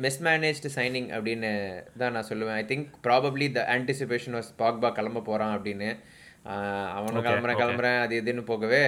மிஸ்மேனேஜ்டு 0.06 0.70
சைனிங் 0.78 1.10
அப்படின்னு 1.18 1.52
தான் 2.04 2.16
நான் 2.18 2.30
சொல்லுவேன். 2.30 2.58
I 2.62 2.66
think 2.72 2.88
probably 3.08 3.48
the 3.58 3.64
anticipation 3.76 4.38
was 4.40 4.54
Pogba 4.62 4.92
கிளம்ப 5.00 5.26
போகிறான் 5.30 5.56
அப்படின்னு. 5.58 5.90
அவனும் 6.98 7.24
கிளம்புறேன் 7.24 7.60
கிளம்புறேன் 7.62 7.98
அது 8.04 8.14
இதுன்னு 8.22 8.44
போகவே. 8.50 8.82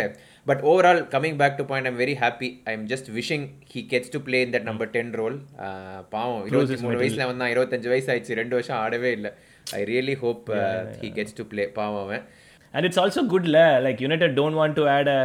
But 0.49 0.61
overall 0.71 1.01
coming 1.13 1.39
back 1.41 1.57
to 1.57 1.63
point 1.71 1.89
I'm 1.89 1.97
very 2.01 2.15
happy 2.21 2.49
I 2.69 2.73
am 2.77 2.85
just 2.91 3.09
wishing 3.17 3.45
he 3.73 3.81
gets 3.93 4.13
to 4.13 4.19
play 4.27 4.39
in 4.45 4.53
that 4.55 4.67
number 4.69 4.91
ten 4.95 5.11
role 5.21 5.38
பாவம் 6.13 6.45
இருபத்தி 6.49 6.77
மூணு 6.83 6.99
வயசில் 7.01 7.27
வந்தான் 7.31 7.51
இருபத்தஞ்சு 7.53 7.91
வயசு 7.93 8.09
ஆயிடுச்சு 8.13 8.39
ரெண்டு 8.41 8.55
வருஷம் 8.57 8.79
ஆடவே 8.83 9.11
இல்லை. 9.17 9.31
I 9.79 9.81
really 9.91 10.15
hope 10.23 10.45
he 11.01 11.09
gets 11.17 11.38
to 11.39 11.45
play 11.53 11.65
பாவம் 11.79 12.03
அவன். 12.05 12.23
And 12.73 12.85
it's 12.89 13.01
also 13.03 13.21
குட்ல 13.33 13.59
like 13.88 14.01
United 14.05 14.35
don't 14.39 14.59
want 14.61 14.77
to 14.79 14.85
add 14.95 15.11
a 15.17 15.19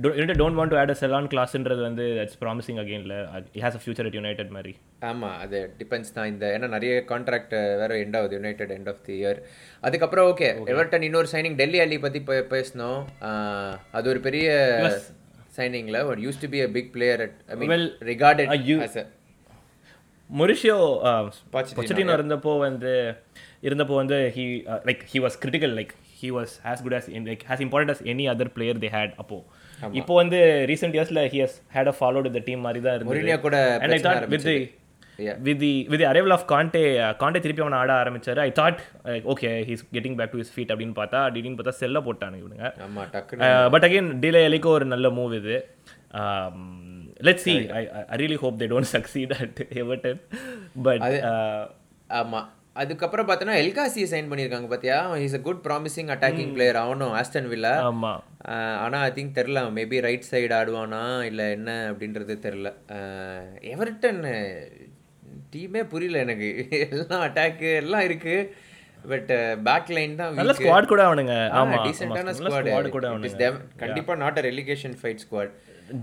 United 0.00 0.40
don't 0.40 0.58
want 0.58 0.72
to 0.72 0.78
add 0.80 0.92
a 0.94 0.96
challan 1.00 1.28
கிளாஸ்ன்றது 1.32 1.82
வந்து 1.86 2.04
that's 2.18 2.38
promising 2.42 2.78
அகெயின்ல 2.82 3.14
it 3.56 3.62
has 3.64 3.76
a 3.78 3.80
future 3.82 4.06
at 4.08 4.16
United 4.18 4.52
மாதிரி. 4.56 4.72
ஆமாம் 5.10 5.36
அது 5.44 5.58
depends 5.80 6.12
தான். 6.16 6.28
இந்த 6.32 6.44
ஏன்னா 6.56 6.68
நிறைய 6.76 6.92
கான்ட்ராக்ட் 7.10 7.54
வேற 7.80 7.92
எண்ட் 8.04 8.16
ஆகுது 8.20 8.36
United 8.38 8.72
end 8.76 8.90
of 8.92 9.02
the 9.08 9.14
year 9.20 9.40
அதுக்கப்புறம் 9.88 10.28
ஓகே 10.32 10.48
எவர்டன் 10.74 11.06
இன்னொரு 11.08 11.30
சைனிங் 11.34 11.58
டெல்லி 11.62 11.80
அலி 11.86 11.98
பற்றி 12.04 12.22
பேசினோம். 12.54 13.00
அது 13.98 14.08
ஒரு 14.12 14.22
பெரிய 14.28 14.46
சைனிங்கில் 15.58 16.00
ஒரு 16.10 16.20
use 16.26 16.42
to 16.44 16.50
be 16.54 16.60
a 16.66 16.70
big 16.76 16.92
player 16.94 17.22
at 17.26 17.36
I 17.54 17.56
mean 17.62 17.86
regarded 18.12 18.54
Mauricio 20.30 20.76
Pochettino 21.54 22.12
இருந்தப்போ 22.18 22.52
வந்து 22.66 22.92
இருந்தப்போ 23.68 23.94
வந்து 24.02 24.18
he 24.36 24.44
like 24.88 25.02
he 25.10 25.18
was 25.24 25.36
critical 25.42 25.74
like 25.78 25.92
he 26.20 26.28
was 26.36 26.54
has 26.66 26.82
good 26.84 26.96
as 26.98 27.08
like 27.28 27.44
has 27.50 27.62
important 27.66 27.92
as 27.94 28.02
any 28.12 28.24
other 28.32 28.50
player 28.56 28.80
they 28.84 28.90
had 28.96 29.12
அப்போ. 29.22 29.38
இப்போ 30.00 30.14
வந்து 30.20 30.38
recent 30.70 30.96
இயர்ஸ்ல 30.98 31.22
he 31.32 31.40
has 31.44 31.56
had 31.74 31.90
a 31.92 31.96
followed 31.98 32.28
இந்த 32.30 32.42
team 32.48 32.62
மாதிரி 32.66 32.80
தான் 32.86 32.96
இருந்தது. 32.96 33.40
கூட 33.46 33.56
and 33.82 33.94
I 33.96 34.00
thought 34.06 34.26
with. 34.34 34.48
With 35.46 35.58
the 35.62 35.72
with 35.92 36.04
arrival 36.10 36.34
of 36.36 36.44
Kanté 36.52 36.82
Kanté 37.22 37.40
திருப்பி 37.44 37.62
அவனை 37.64 37.78
ஆட 37.80 37.92
ஆரம்பிச்சாரு. 38.02 38.40
I 38.46 38.50
thought 38.60 38.80
okay 39.32 39.50
he's 39.68 39.82
getting 39.96 40.16
back 40.20 40.32
to 40.34 40.40
his 40.42 40.50
feet 40.54 40.72
அப்படின்னு 40.74 40.96
பார்த்தா 41.00 41.20
திடீர்னு 41.34 41.58
பார்த்தா 41.58 41.74
செல்ல 41.82 42.00
போட்டானுங்க 42.06 42.42
இவனுங்க. 42.42 43.68
பட் 43.74 43.86
அகைன் 43.88 44.10
டிலே 44.24 44.42
அலிக்கும் 44.48 44.76
ஒரு 44.78 44.88
நல்ல 44.94 45.08
மூவ் 45.18 45.34
இது. 45.40 45.56
Let 47.28 47.42
see 47.44 47.54
I 47.80 47.82
I 48.12 48.16
really 48.22 48.38
hope 48.44 48.58
they 48.62 48.68
don't 48.72 48.92
succeed 48.96 49.34
at 49.42 49.60
Everton 49.82 50.20
but 50.88 51.04
ஆமாம் 52.20 52.48
அதுக்கப்புறம் 52.76 53.26
பார்த்தோன்னா 53.28 53.56
எல்காசி 53.62 54.02
சைன் 54.12 54.28
பண்ணியிருக்காங்க 54.28 54.68
பார்த்தியா 54.70 54.98
is 55.24 55.36
a 55.38 55.42
good 55.46 55.62
promising 55.66 56.10
attacking 56.14 56.52
player 56.56 56.78
அவனும் 56.82 57.14
ஆஸ்டன் 57.18 57.48
வில்லா 57.50 57.72
ஆமா. 57.88 58.12
ஆனால் 58.84 59.02
ஐ 59.08 59.10
திங்க் 59.16 59.36
தெரில 59.38 59.62
மேபி 59.78 59.98
ரைட் 60.06 60.28
சைடு 60.30 60.54
ஆடுவானா 60.58 61.00
இல்லை 61.30 61.46
என்ன 61.56 61.70
அப்படின்றது 61.90 62.36
தெரில 62.46 62.70
எவர்டன் 63.72 64.22
டீமே 65.54 65.82
புரியல 65.92 66.18
எனக்கு. 66.26 66.50
எல்லாம் 66.88 67.24
அட்டாக்கு 67.26 67.70
எல்லாம் 67.82 68.04
இருக்கு. 68.08 68.36
பட் 69.04 69.30
பேக் 69.68 69.92
லைன் 69.96 70.18
தான் 70.18 70.36
நல்ல 70.40 70.52
ஸ்குவாட் 70.58 70.90
கூட 70.90 71.02
அவனுங்க. 71.08 71.34
ஆமா 71.60 71.78
ஸ்குவாட் 71.98 72.30
ஸ்குவாட் 72.40 72.94
கூட 72.96 73.06
அவனுங்க. 73.10 73.48
கண்டிப்பா 73.82 74.14
not 74.22 74.40
a 74.40 74.44
relegation 74.48 74.96
fight 75.00 75.22
squad 75.24 75.52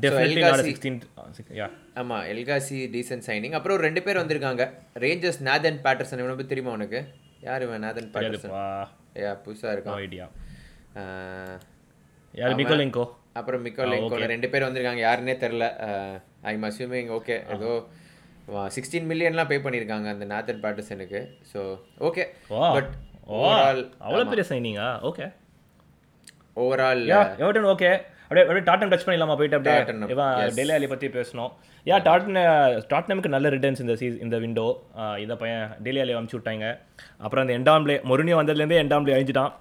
definitely 0.03 0.41
not 0.45 0.61
16 0.61 1.57
yeah 1.59 1.67
ஆமா 2.01 2.17
எல்காசி 2.31 2.79
டீசென்ட் 2.95 3.25
சைனிங் 3.27 3.55
அப்புறம் 3.57 3.79
ரெண்டு 3.87 4.01
பேர் 4.05 4.21
வந்திருக்காங்க. 4.21 4.63
ரேஞ்சர்ஸ் 5.03 5.39
நாதன் 5.47 5.79
பேட்டர்சன் 5.85 6.21
இவனை 6.21 6.35
பத்தி 6.35 6.51
தெரியுமா 6.53 6.75
உனக்கு? 6.77 6.99
யார் 7.47 7.63
இவன் 7.67 7.83
நாதன் 7.85 8.09
பேட்டர்சன் 8.15 8.55
ஏ 9.21 9.31
புதுசா 9.45 9.69
இருக்கான். 9.75 9.99
ஐடியா 10.05 10.25
யார் 12.33 12.57
மிக்கோலெங்கோ 12.59 13.05
அப்புறம் 13.39 13.63
மிக்கோலிங்கோல 13.65 14.27
ரெண்டு 14.33 14.47
பேர் 14.51 14.65
வந்திருக்காங்க. 14.67 15.01
யாருன்னே 15.07 15.35
தெரில 15.43 15.65
ஐம் 16.51 16.65
அஸ்யூமிங் 16.69 17.09
ஓகே 17.17 17.35
ஏதோ 17.55 17.71
சிக்ஸ்டீன் 18.75 19.09
மில்லியன்லாம் 19.09 19.49
பே 19.51 19.57
பண்ணியிருக்காங்க 19.65 20.07
அந்த 20.15 20.25
நாத்தன் 20.33 20.61
பேட்டர்சனுக்கு 20.63 21.19
ஸோ 21.51 21.61
ஓகே 22.07 22.23
பட் 22.75 22.91
ஓவரால் 23.39 23.83
அவ்வளவு 24.05 24.31
பெரிய 24.31 24.45
சைனிங்கா 24.51 24.87
okay 25.09 25.25
overall 26.63 27.03
yeah 27.11 27.19
Everton 27.43 27.69
okay 27.73 27.91
அப்படியே 28.29 28.43
அப்படியே 28.45 28.63
டாட்டன் 28.67 28.91
டச் 28.91 29.05
பண்ணிடலாமா? 29.05 29.35
போயிட்டு 29.37 29.57
அப்படியே 29.57 30.09
இவன் 30.13 30.55
டெல்லி 30.57 30.73
அலி 30.75 30.87
பற்றி 30.91 31.07
பேசணும். 31.15 31.51
யா 31.89 31.95
டாட்டன் 32.07 32.37
டாட்னமுக்கு 32.91 33.31
நல்ல 33.35 33.49
ரிட்டர்ன்ஸ் 33.53 33.81
இந்த 33.83 33.93
சீஸ் 34.01 34.17
இந்த 34.25 34.37
விண்டோ 34.43 34.65
இதை 35.23 35.35
பையன் 35.43 35.65
டெல்லி 35.85 36.01
அலி 36.03 36.13
அமுச்சு 36.17 36.37
விட்டாங்க. 36.37 36.67
அப்புறம் 37.25 37.43
அந்த 37.43 37.53
எண்டாம்லே 37.59 37.95
மொருனியோ 38.11 38.37
வந்ததுலேருந்தே 38.41 38.79
எண்டாம்லே 38.83 39.15
அழிஞ்சிட்டான். 39.15 39.53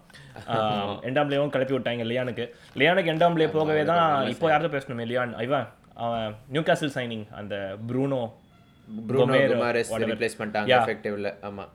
எண்டாம்லேயும் 1.11 1.55
கிளப்பி 1.55 1.77
விட்டாங்க 1.77 2.05
லியானுக்கு. 2.11 2.47
லியானுக்கு 2.83 3.13
எண்டாம்லே 3.15 3.49
போகவே 3.57 3.85
தான் 3.93 4.05
இப்போ 4.35 4.53
யார்கிட்ட 4.53 4.75
பேசணுமே? 4.77 5.07
லியான் 5.13 5.35
இவன் 5.49 5.67
அவன் 6.05 6.37
நியூ 6.55 6.65
கேசல் 6.71 6.95
சைனிங் 6.99 7.27
அந்த 7.41 7.55
ப்ரூனோ 7.91 8.23
ப்ரூனோ. 9.09 9.35
ரீப்ளேஸ் 10.13 10.39
பண்ணிட்டாங்க. 10.43 10.77
எஃபெக்டிவ்ல 10.81 11.31
ஆமா. 11.51 11.67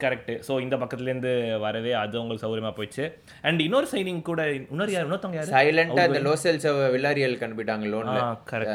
கரெக்ட் 0.00 0.30
ஸோ 0.46 0.52
இந்த 0.60 0.76
பக்கத்துலேருந்து 0.76 1.32
வரவே 1.58 1.92
அது 1.94 2.20
உங்களுக்கு 2.20 2.44
சௌகரியமா 2.44 2.72
போயிடுச்சு. 2.74 3.04
அண்ட் 3.42 3.60
இன்னொரு 3.60 3.86
சைனிங் 3.92 4.22
கூட 4.22 4.40
இன்னொரு 4.52 4.92
யார்? 4.92 5.04
இன்னொருத்தவங்க 5.06 5.38
யார்? 5.38 5.52
சைலண்டா 5.52 6.04
இந்த 6.06 6.20
லோசெல்ஸ் 6.20 6.66
வில்லாரியல் 6.94 7.36
கண்டுபிட்டாங்க 7.38 7.86
லோன்ல 7.92 8.16
correct 8.50 8.72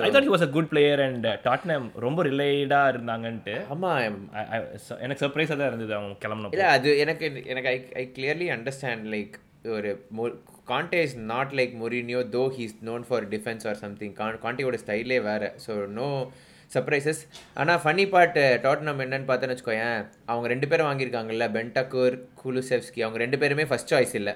I 0.00 0.10
thought 0.12 0.26
he 0.26 0.32
was 0.34 0.46
a 0.48 0.50
good 0.50 0.68
player 0.68 1.00
and 1.00 1.28
Tottenham 1.44 1.86
ரொம்ப 1.98 2.22
ரிலேடா 2.24 2.82
இருந்தாங்கன்ட்டு. 2.88 3.54
ஆமா 3.70 3.92
I- 4.34 4.46
I- 4.52 4.62
so- 4.78 4.98
எனக்கு 4.98 5.24
சர்ப்ரைஸாக 5.24 5.56
தான் 5.56 5.68
இருந்தது 5.68 5.94
அவங்க 5.94 6.16
கிளம்பணும் 6.24 6.54
இல்ல 6.56 6.68
அது 6.70 6.92
எனக்கு 6.98 7.24
எனக்கு 7.46 7.68
I 7.68 7.78
I 7.94 8.06
clearly 8.16 8.48
understand 8.56 9.06
like 9.14 9.34
ஒரு 9.70 9.90
Conte 10.68 11.02
is 11.02 11.18
not 11.28 11.52
like 11.52 11.74
Mourinho 11.80 12.22
though 12.30 12.44
he's 12.56 12.78
known 12.84 13.04
for 13.08 13.26
defence 13.28 13.66
or 13.68 13.78
something 13.78 14.14
கான்டேயோட 14.42 14.78
ஸ்டைலே 14.82 15.20
வேற. 15.22 15.42
ஸோ 15.66 15.72
நோ 15.92 16.08
சர்ப்ரைசஸ் 16.74 17.20
ஆனால் 17.60 17.80
ஃபன்னி 17.82 18.06
பார்ட் 18.14 18.38
டாட்னம் 18.66 19.02
என்னன்னு 19.04 19.28
பார்த்தேன்னு 19.30 19.54
வச்சுக்கோயேன். 19.54 19.98
அவங்க 20.30 20.46
ரெண்டு 20.54 20.68
பேரும் 20.70 20.88
வாங்கியிருக்காங்கல்ல 20.90 21.48
பென்டக்கூர் 21.58 22.16
குலுசெவ்ஸ்கி 22.42 23.02
அவங்க 23.06 23.20
ரெண்டு 23.24 23.40
பேருமே 23.42 23.66
ஃபர்ஸ்ட் 23.72 23.92
சாய்ஸ் 23.94 24.14
இல்லை. 24.20 24.34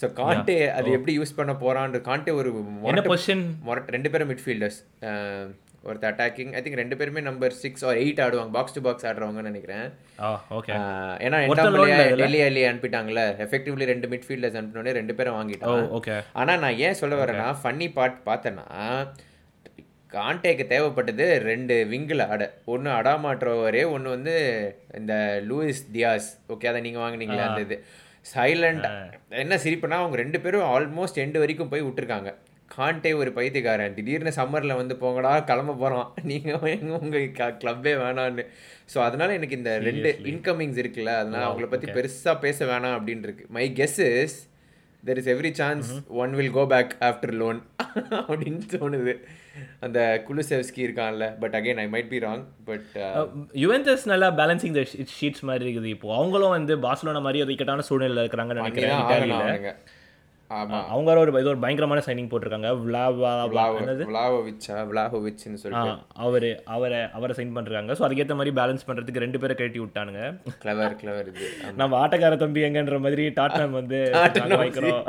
ஸோ 0.00 0.06
கான்டே 0.20 0.56
அது 0.78 0.88
எப்படி 0.98 1.12
யூஸ் 1.18 1.36
பண்ண 1.40 1.52
போறான்ற 1.64 1.98
கான்டே 2.08 2.32
ஒரு 2.40 2.52
மொரட் 3.66 3.92
ரெண்டு 3.96 4.12
பேரும் 4.14 4.30
மிட்ஃபீல்டர்ஸ் 4.32 4.78
ஒருத்தர் 5.88 6.10
அட்டாக்கிங் 6.10 6.52
ஐ 6.56 6.60
திங்க் 6.64 6.78
ரெண்டு 6.80 6.96
பேருமே 6.98 7.20
நம்பர் 7.26 7.54
சிக்ஸ் 7.62 7.82
ஆர் 7.88 7.98
எயிட் 8.02 8.20
ஆடுவாங்க. 8.24 8.52
பாக்ஸ் 8.56 8.74
டு 8.76 8.82
பாக்ஸ் 8.86 9.06
ஆடுறவங்கன்னு 9.08 9.50
நினைக்கிறேன். 9.50 9.86
ஓகே 10.58 10.72
ஆஹ் 10.76 11.16
ஏன்னா 11.24 11.38
ஒருத்தன் 11.50 11.66
எண்டாம் 11.66 11.76
loan 11.80 11.90
ல 11.90 12.06
இதுல? 12.06 12.20
டெல்லி 12.22 12.40
அலி 12.46 12.62
அனுப்பிட்டாங்கல்ல. 12.68 13.24
எஃபெக்டிவ்லி 13.46 13.90
ரெண்டு 13.92 14.08
மிட்ஃபீல்டர்ஸ் 14.12 14.56
அனுப்பினோடனே 14.60 14.94
ரெண்டு 15.00 15.16
பேரும் 15.18 15.34
ஓ 15.34 15.38
வாங்கிட்டான் 15.40 15.84
ஓகே 15.98 16.16
ஆனா 16.42 16.54
நான் 16.64 16.80
ஏன் 16.86 16.98
சொல்ல 17.02 17.18
வரேன்னா 17.22 17.48
ஃபன்னி 17.62 17.88
பார்ட் 17.98 18.18
பார்த்தேன்னா 18.30 18.66
கான்டேக்கு 20.16 20.64
தேவைப்பட்டது 20.72 21.26
ரெண்டு 21.50 21.74
விங்கில் 21.92 22.24
ஆட 22.30 22.44
ஒன்று 22.72 22.90
அடாமா 22.98 23.32
ட்ரோவரு 23.42 23.82
ஒன்று 23.94 24.14
வந்து 24.16 24.34
இந்த 25.00 25.14
லூயிஸ் 25.50 25.84
தியாஸ். 25.94 26.30
ஓகே 26.54 26.70
அதை 26.70 26.80
நீங்கள் 26.86 27.04
வாங்குனீங்களே 27.04 27.44
அந்த 27.50 27.62
இது. 27.66 27.78
சைலண்ட் 28.32 28.84
என்ன 29.44 29.54
சிரிப்புனா 29.64 29.96
அவங்க 30.02 30.16
ரெண்டு 30.24 30.38
பேரும் 30.44 30.68
ஆல்மோஸ்ட் 30.74 31.22
எண்டு 31.24 31.42
வரைக்கும் 31.42 31.72
போய் 31.72 31.86
விட்டுருக்காங்க. 31.86 32.30
கான்டே 32.70 33.10
ஒரு 33.22 33.30
பைத்தியக்காரன். 33.38 33.94
திடீர்னு 33.96 34.32
சம்மரில் 34.38 34.78
வந்து 34.78 34.94
போங்கடா 35.02 35.32
கிளம்ப 35.50 35.74
போகிறோம் 35.82 36.08
நீங்கள் 36.30 36.70
எங்க 36.76 36.92
உங்கள் 37.00 37.26
கிளப்பே 37.62 37.92
வேணான்னு. 38.02 38.44
ஸோ 38.92 38.98
அதனால 39.08 39.34
எனக்கு 39.38 39.58
இந்த 39.60 39.72
ரெண்டு 39.88 40.10
இன்கமிங்ஸ் 40.32 40.80
இருக்குல்ல 40.82 41.12
அதனால 41.20 41.44
அவங்கள 41.48 41.68
பற்றி 41.74 41.88
பெருசாக 41.98 42.36
பேச 42.46 42.58
வேணாம் 42.72 42.96
அப்படின்னு 42.98 43.26
இருக்கு. 43.28 43.46
My 43.58 43.66
guess 43.80 44.00
is 44.08 44.36
there 45.02 45.20
is 45.22 45.30
every 45.34 45.52
chance 45.60 45.90
one 46.22 46.34
will 46.38 46.54
go 46.58 46.64
back 46.74 46.94
after 47.08 47.34
loan 47.42 47.60
அப்படின்னு 48.28 48.64
தோணுது. 48.74 49.14
அந்த 49.86 49.98
குலுசெவ்ஸ்கி 50.28 50.80
இருக்கான்ல 50.86 51.26
but 51.42 51.56
again 51.58 51.80
I 51.84 51.86
might 51.94 52.12
be 52.12 52.20
wrong 52.26 52.44
but 52.68 52.92
Juventus 53.64 54.06
நல்லா 54.12 54.30
பேலன்சிங் 54.40 54.76
த 54.78 54.84
ஷீட்ஸ் 55.16 55.44
மாதிரி 55.48 55.64
இருக்குது 55.66 55.90
இப்போ. 55.96 56.08
அவங்களும் 56.20 56.56
வந்து 56.58 56.76
பாஸ்லோனா 56.86 57.22
மாதிரி 57.26 57.44
ஒரு 57.44 57.54
இக்கட்டான 57.56 57.86
சூழ்நிலையில் 57.90 58.22
இருக்கிறாங்கன்னு 58.24 58.62
நினைக்கிறேன் 58.62 58.96
அவங்க. 60.50 61.12
ஒரு 61.20 61.30
இது 61.42 61.50
ஒரு 61.52 61.60
பயங்கரமான 61.62 62.00
சைனிங் 62.06 62.28
போட்டிருக்காங்க. 62.30 62.70
விளாவா 62.86 63.30
என்னது? 63.82 64.02
விளாவோவிச்சா 64.10 64.74
விளாஹோவிச்னு 64.90 65.60
சொல்லிட்டு. 65.62 65.94
அவர் 66.24 66.48
அவரை 66.74 67.00
அவரை 67.18 67.34
சைன் 67.38 67.54
பண்ணிருக்காங்க 67.54 67.94
ஸோ 67.98 68.04
அதுக்கேற்ற 68.06 68.34
மாதிரி 68.40 68.52
பேலன்ஸ் 68.58 68.86
பண்ணுறதுக்கு 68.88 69.24
ரெண்டு 69.24 69.40
பேரை 69.42 69.54
கட்டி 69.60 69.80
விட்டானுங்க. 69.82 70.22
கிளவர் 70.64 70.98
கிளவர் 71.02 71.30
இது. 71.32 71.48
நம்ம 71.80 71.96
ஆட்டக்கார 72.02 72.36
தம்பி 72.44 72.66
எங்கன்ற 72.68 72.98
மாதிரி 73.06 73.26
டாட்னம் 73.38 73.78
வந்து 73.80 74.00
நாங்க 74.40 74.58
வைக்கிறோம் 74.64 75.02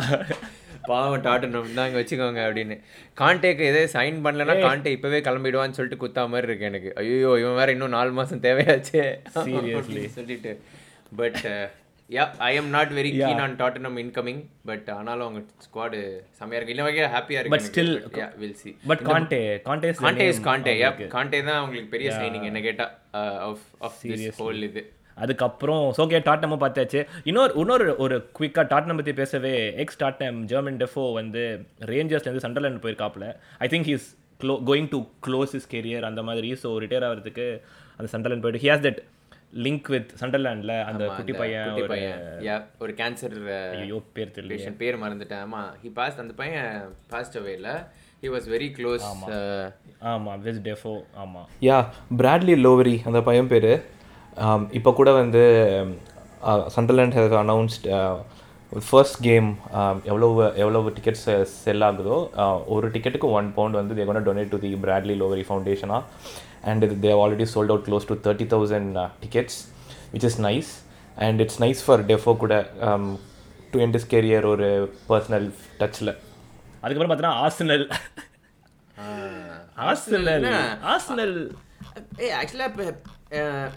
பாவம் 0.89 1.23
டாட்டனும் 1.27 1.67
இந்தாங்க 1.69 1.95
வச்சுக்கோங்க 1.99 2.41
அப்படின்னு. 2.47 2.75
கான்டேக்கு 3.21 3.63
எதே 3.71 3.83
சைன் 3.95 4.19
பண்ணலன்னா 4.25 4.55
கான்டே 4.65 4.93
இப்பவே 4.97 5.19
கிளம்பிடுவான்னு 5.27 5.77
சொல்லிட்டு 5.77 6.03
குத்தா 6.03 6.23
மாதிரி 6.33 6.49
இருக்கு 6.49 6.69
எனக்கு. 6.71 6.91
ஐயோ 7.01 7.31
இவன் 7.43 7.59
வேற 7.61 7.71
இன்னும் 7.75 7.95
நாலு 7.97 8.13
மாசம் 8.19 8.43
தேவையாச்சே. 8.47 9.05
சொல்லிட்டு. 10.17 10.53
But 11.21 11.41
yeah 12.09 12.23
I 12.47 12.49
am 12.59 12.67
not 12.73 12.91
very 12.97 13.11
keen 13.19 13.39
on 13.43 13.55
Tottenham 13.61 13.95
incoming 14.01 14.41
but 14.69 14.89
ஆனாலும் 14.95 15.25
அவங்க 15.27 15.39
ஸ்குவாடு 15.65 15.99
செமையா 16.39 16.57
இருக்கு. 16.57 16.73
இன்ன 16.75 16.83
வகையில் 16.87 17.13
ஹாப்பியா 17.15 17.39
இருக்கு 17.41 17.55
But 17.55 17.65
still, 17.69 17.91
yeah 18.19 18.27
will 18.41 18.57
see 18.61 18.71
but 18.91 19.01
Conte 19.09 19.39
Conte 19.69 19.89
Conte 20.03 20.27
is 20.33 20.43
Conte 20.49 20.73
yeah 20.81 20.91
Conte 21.15 21.39
தான் 21.49 21.59
அவங்களுக்கு 21.61 21.89
பெரிய 21.95 22.11
சைனிங் 22.19 22.47
என்ன 22.51 22.61
கேட்டா 22.67 22.87
ஆஃப் 23.49 23.65
ஆஃப் 23.87 23.97
திஸ் 24.11 24.27
ஹோல் 24.41 24.61
இது. 24.69 24.83
அதுக்கப்புறம் 25.23 25.83
ஓகே 26.03 26.19
டாட்னமும் 26.27 26.61
பார்த்தாச்சு. 26.63 27.01
இன்னொரு 27.29 27.53
இன்னொரு 27.61 27.87
ஒரு 28.05 28.17
குயிக்காக 28.37 28.65
டாட்னம் 28.73 28.99
பற்றி 28.99 29.13
பேசவே 29.21 29.53
எக்ஸ் 29.83 29.99
டாட்னம் 30.03 30.39
ஜெர்மன் 30.51 30.79
டெஃபோ 30.83 31.03
வந்து 31.19 31.43
ரேஞ்சர்ஸ்லேருந்து 31.93 32.45
Sunderland 32.45 32.83
போயிருக்காப்புல. 32.85 33.27
I 33.65 33.69
think 33.73 33.89
he's 33.91 34.07
close 34.43 34.55
going 34.69 34.89
to 34.93 35.01
close 35.27 35.53
his 35.59 35.69
career 35.75 36.07
அந்த 36.11 36.23
மாதிரி. 36.29 36.51
ஸோ 36.63 36.71
ரிட்டையர் 36.83 37.07
ஆகிறதுக்கு 37.09 37.47
அந்த 37.97 38.07
சண்டர்லேண்ட் 38.15 38.45
போயிட்டு 38.45 38.63
he 38.65 38.71
has 38.73 38.85
that 38.87 39.01
link 39.65 39.87
with 39.93 40.09
சண்டர்லேண்டில் 40.21 40.73
அந்த 40.89 41.03
குட்டி 41.17 41.33
பையன் 41.41 41.67
குட்டி 41.67 41.83
ஒரு 41.83 41.91
பையன். 41.93 42.23
யா 42.47 42.55
ஒரு 42.83 42.93
கேன்சர் 43.01 43.35
ஐயோ 43.81 43.99
பேர் 44.15 44.33
தெரியல 44.37 44.73
பேர் 44.83 45.01
மறந்துட்டேன். 45.03 45.43
ஆமா 45.47 45.61
ஹி 45.83 45.91
பாஸ் 45.99 46.19
அந்த 46.23 46.35
பையன் 46.41 46.71
பாஸ்ட் 47.13 47.37
அவேல 47.41 47.71
ஹி 48.23 48.29
வாஸ் 48.35 48.47
வெரி 48.55 48.69
க்ளோஸ் 48.77 49.05
ஆமாம் 50.13 50.41
வெஸ் 50.47 50.63
டெஃபோ 50.69 50.93
ஆமாம் 51.23 51.47
யா 51.69 51.77
பிராட்லி 52.21 52.55
லோவரி 52.67 52.97
அந்த 53.09 53.21
பையன் 53.29 53.51
பேர். 53.53 53.71
இப்போ 54.77 54.91
கூட 54.91 55.09
வந்து 55.13 55.43
Sunderland 56.75 57.15
has 57.17 57.35
announced 57.41 57.85
first 58.71 59.19
game 59.21 59.49
எவ்வளோ 60.09 60.27
எவ்வளோ 60.63 60.79
டிக்கெட்ஸ் 60.95 61.25
செல் 61.55 61.85
ஆகுதோ 61.87 62.15
uh, 62.41 62.55
ஒரு 62.73 62.87
டிக்கெட்டுக்கு 62.95 63.27
ஒன் 63.37 63.47
பவுண்ட் 63.57 63.79
வந்து 63.79 63.97
தேவன 63.99 64.23
donate 64.27 64.51
to 64.53 64.59
the 64.63 64.71
Bradley 64.83 65.15
Lowery 65.21 65.43
ஃபவுண்டேஷனா 65.47 65.99
and 66.71 66.85
they 67.03 67.11
already 67.19 67.47
sold 67.53 67.71
out 67.73 67.85
close 67.87 68.09
to 68.09 68.17
thirty 68.25 68.47
thousand 68.53 68.97
tickets 69.23 69.59
which 70.13 70.27
is 70.29 70.39
nice 70.41 70.71
and 71.17 71.41
it's 71.45 71.59
nice 71.65 71.83
for 71.85 72.03
Defoe 72.11 72.33
கூட 72.43 72.55
to 73.73 73.79
end 73.85 73.97
his 73.99 74.07
career 74.13 74.47
ஒரு 74.53 74.69
personal 75.09 75.47
டச்சில் 75.79 76.13
அதுக்கப்புறம் 76.83 77.11
பார்த்தீங்கன்னா 77.11 77.41
Arsenal 77.43 77.85
Arsenal 79.85 80.47
Arsenal 80.91 81.35
ஏ 82.21 82.29
ஆக்சுவலாக 82.33 82.69
இப்போ 82.73 83.14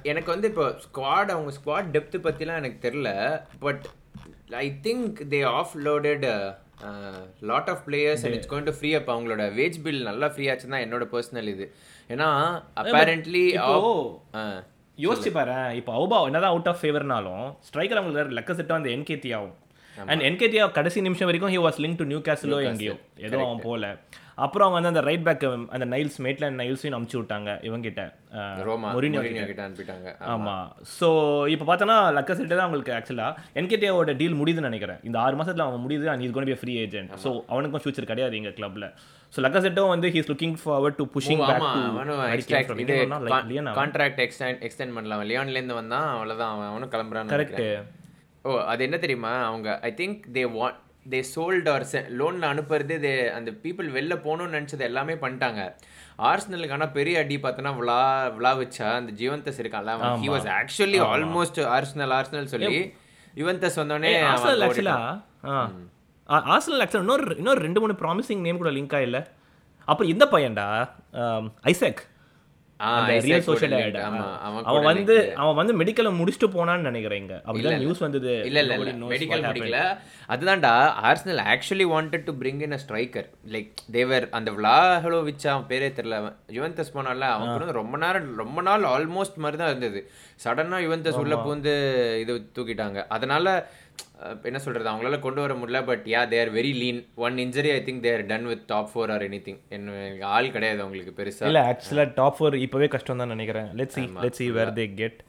எனக்கு 0.05 0.31
வந்து 0.31 0.49
இப்போ 0.49 0.67
ஸ்குவாட் 0.85 1.31
அவங்க 1.31 1.53
ஸ்குவாட் 1.59 1.93
டெப்த் 1.95 2.17
பற்றிலாம் 2.27 2.61
எனக்கு 2.63 2.89
தெரில 2.89 3.11
but 3.59 3.85
I 4.61 4.67
think 4.87 5.21
they 5.33 5.41
have 5.53 5.75
loaded 5.87 6.27
lot 7.43 7.71
of 7.71 7.83
players 7.87 8.25
and 8.25 8.37
it's 8.37 8.51
going 8.53 8.69
to 8.69 8.75
free 8.79 8.91
up 8.95 9.09
அவங்களோட 9.15 9.45
வேஜ் 9.55 9.79
பில் 9.83 10.03
நல்லா 10.03 10.29
ஃப்ரீ 10.29 10.47
ஆச்சுன்னு 10.51 10.75
தான் 10.77 10.85
என்னோட 10.87 11.07
பர்சனல் 11.15 11.49
இது. 11.55 11.67
ஏன்னா 12.11 12.29
அப்பேரண்ட்லி 12.83 13.45
யோசிச்சு 14.99 15.31
பாரு 15.33 15.57
இப்போ 15.81 15.93
அவுபா 15.93 16.17
என்னதான் 16.27 16.53
அவுட் 16.55 16.71
ஆஃப் 16.71 16.81
ஃபேவர்னாலும் 16.83 17.45
ஸ்ட்ரைக்கர் 17.69 18.01
அவங்களுக்கு 18.01 18.37
லக்க 18.39 18.53
செட்டாக 18.53 18.81
அந்த 18.81 18.91
என்கேத்தி 18.97 19.33
ஆகும் 19.37 19.57
அண்ட் 19.97 20.23
என்கேடியா 20.23 20.65
கடைசி 20.73 21.01
நிமிஷம் 21.01 21.29
வரைக்கும் 21.31 21.53
he 21.55 21.61
was 21.67 21.79
link 21.85 22.01
to 22.01 22.05
new 22.05 22.21
கேசலோ 22.29 22.59
எங்கேயோ. 22.71 22.95
ஏதோ 23.27 23.37
அவன் 23.45 23.63
போல. 23.69 23.85
அப்புறம் 24.45 24.65
அவங்க 24.67 24.79
வந்து 24.79 24.91
அந்த 24.93 25.03
ரைட் 25.09 25.25
பேக் 25.27 25.45
அந்த 25.77 25.87
நைல்ஸ் 25.93 26.19
மேட்லேண்ட் 26.27 26.59
நைல்ஸையும் 26.63 26.97
அமுச்சு 26.99 27.17
விட்டாங்க 27.21 27.51
இவங்கிட்ட. 27.69 28.03
கிட்ட 29.51 29.63
அனுப்பிட்டாங்க. 29.67 30.09
ஆமா. 30.35 30.57
ஸோ 30.99 31.09
இப்போ 31.55 31.67
பார்த்தோன்னா 31.71 31.99
லக்க 32.19 32.37
செட்டு 32.39 32.55
தான் 32.55 32.67
அவங்களுக்கு 32.67 32.95
ஆக்சுவலாக 32.99 33.61
என்கேடியாவோட 33.61 34.15
டீல் 34.23 34.39
முடியுதுன்னு 34.41 34.71
நினைக்கிறேன். 34.71 35.01
இந்த 35.09 35.19
ஆறு 35.25 35.37
மாசத்துல 35.41 35.67
அவன் 35.69 35.85
முடியுது 35.87 36.09
and 36.15 36.25
is 36.27 36.35
gonna 36.39 36.51
be 36.51 36.59
free 36.63 36.75
agent 36.85 37.13
so 37.27 37.33
அவனுக்கும் 37.53 37.85
ஃபியூச்சர் 37.85 38.11
கிடையாது 38.13 38.41
எங்க 38.41 38.53
கிளப்ல 38.61 38.89
ஸோ 39.35 39.39
லக்க 39.45 39.65
செட்டும் 39.67 39.93
வந்து 39.95 40.09
he's 40.17 40.31
looking 40.33 40.59
forward 40.65 40.99
to 41.01 41.07
pushing 41.15 41.45
இது 42.85 42.97
கான்ட்ராக்ட் 43.83 44.21
எக்ஸ்டெண்ட் 44.27 44.61
எக்ஸ்டெண்ட் 44.69 44.97
பண்ணலாம். 44.99 45.25
லியான்ல 45.31 45.59
இருந்து 45.61 45.81
வந்தான் 45.83 46.09
அவ்வளவுதான். 46.17 46.53
அவன் 46.57 46.71
அவனும் 46.73 46.93
கிளம்புறான்னு 46.97 47.35
கரெக்ட் 47.35 47.65
ஓ 48.49 48.51
அது 48.73 48.81
என்ன 48.87 48.99
தெரியுமா? 49.05 49.33
அவங்க 49.49 49.69
I 49.89 49.91
think 50.01 50.21
they 50.37 50.43
want 50.59 50.79
they 51.09 51.21
sold 51.35 51.69
or 51.69 51.85
லோனில் 52.21 52.47
அனுப்புறது 52.51 52.97
தே 53.05 53.13
அந்த 53.31 53.51
பீப்புள் 53.63 53.89
வெளில 53.89 54.15
போகணும்னு 54.25 54.57
நினச்சது 54.59 54.85
எல்லாமே 54.89 55.15
பண்ணிட்டாங்க. 55.15 55.61
ஆர்ஸ்னலுக்கு 56.29 56.75
ஆனால் 56.77 56.93
பெரிய 56.93 57.17
அடி 57.19 57.37
பார்த்தோன்னா 57.37 57.73
விழா 57.77 57.99
விழா 58.37 58.53
வச்சா 58.59 58.89
அந்த 58.95 59.13
ஜீவந்தஸ் 59.13 59.61
இருக்கான்ல 59.61 59.93
he 60.23 60.31
was 60.35 60.49
actually 60.57 61.01
almost 61.09 61.61
Arsenal 61.77 62.15
Arsenal 62.19 62.53
சொல்லி 62.55 62.79
யுவந்தஸ் 63.35 63.79
வந்தோடனே 63.83 64.13
ஆர்சனல் 64.29 64.65
ஆக்சுவலா 64.67 64.97
ஆர்சனல் 66.53 66.83
ஆக்சுவலா 66.85 67.05
இன்னொரு 67.05 67.37
இன்னொரு 67.37 67.61
ரெண்டு 67.61 67.81
மூணு 67.81 67.97
ப்ராமிசிங் 68.03 68.45
நேம் 68.47 68.57
கூட 68.57 68.71
லிங்க் 68.71 68.97
ஆயில்ல 68.99 69.21
அப்புறம் 69.89 70.11
இந்த 70.11 70.25
பையன்டா 70.27 70.67
ஐசக் 71.65 72.01
ரியல் 73.25 73.45
சோஷியல் 73.47 73.75
அவன் 74.67 74.85
வந்து 74.89 75.15
அவன் 75.41 75.57
வந்து 75.57 75.73
மெடிக்கலை 75.79 76.11
முடிச்சுட்டு 76.19 76.49
போனான்னு 76.53 76.89
நினைக்கிறேன் 76.89 77.21
இங்க. 77.23 77.37
அப்படிதான் 77.45 77.83
நியூஸ் 77.83 78.03
வந்தது. 78.05 78.33
இல்ல 78.49 78.61
இல்ல 78.65 78.75
மெடிக்கல் 79.13 79.43
முடிக்கல 79.47 79.81
அதுதான்டா 80.29 80.73
Arsenal 81.09 81.43
actually 81.53 81.87
wanted 81.93 82.27
to 82.27 82.35
bring 82.41 82.63
in 82.67 82.77
a 82.77 82.81
striker 82.85 83.27
like 83.55 83.83
they were 83.91 84.27
அந்த 84.33 84.49
விளாஹலோவிச் 84.57 85.49
அவன் 85.49 85.69
பேரே 85.71 85.91
தெரியல. 85.99 86.21
அவன் 86.23 86.37
யுவந்தஸ் 86.57 86.95
போனால 86.95 87.21
அவன் 87.35 87.53
கூட 87.55 87.77
ரொம்ப 87.79 87.99
நேரம் 87.99 88.31
ரொம்ப 88.37 88.63
நாள் 88.63 88.89
ஆல்மோஸ்ட் 88.93 89.43
மாதிரி 89.45 89.61
தான் 89.63 89.73
இருந்தது 89.73 90.03
சடனா 90.41 90.79
யுவந்தஸ் 90.87 91.21
உள்ள 91.23 91.37
பூந்து 91.45 91.75
இது 92.23 92.35
தூக்கிட்டாங்க. 92.57 92.99
அதனால 93.09 93.47
என்ன 94.49 94.59
சொல்றது 94.65 94.89
அவங்களால 94.91 95.19
கொண்டு 95.25 95.41
வர 95.43 95.53
முடியல 95.59 95.81
but 95.91 96.05
yeah 96.13 96.23
they're 96.33 96.49
very 96.57 96.73
lean 96.83 97.01
one 97.27 97.37
injury 97.45 97.71
I 97.75 97.81
think 97.89 98.03
they're 98.07 98.23
done 98.31 98.47
with 98.53 98.65
top 98.73 98.89
four 98.93 99.11
or 99.15 99.25
anything 99.47 99.61
என்ன 99.77 100.25
ஆள் 100.37 100.49
கிடையாது 100.57 100.81
அவங்களுக்கு 100.85 101.13
பெருசா. 101.21 101.45
இல்ல 101.51 101.61
ஆக்சுவலா 101.71 102.07
டாப் 102.19 102.37
ஃபோர் 102.39 102.57
இப்பவே 102.65 102.89
கஷ்டம் 102.95 103.21
தான் 103.23 103.33
நினைக்கிறேன். 103.35 103.69
Let's 103.81 103.97
see 103.99 104.05
let's 104.25 104.41
see 104.43 104.49
where 104.59 104.73
they 104.81 104.87
get 105.03 105.21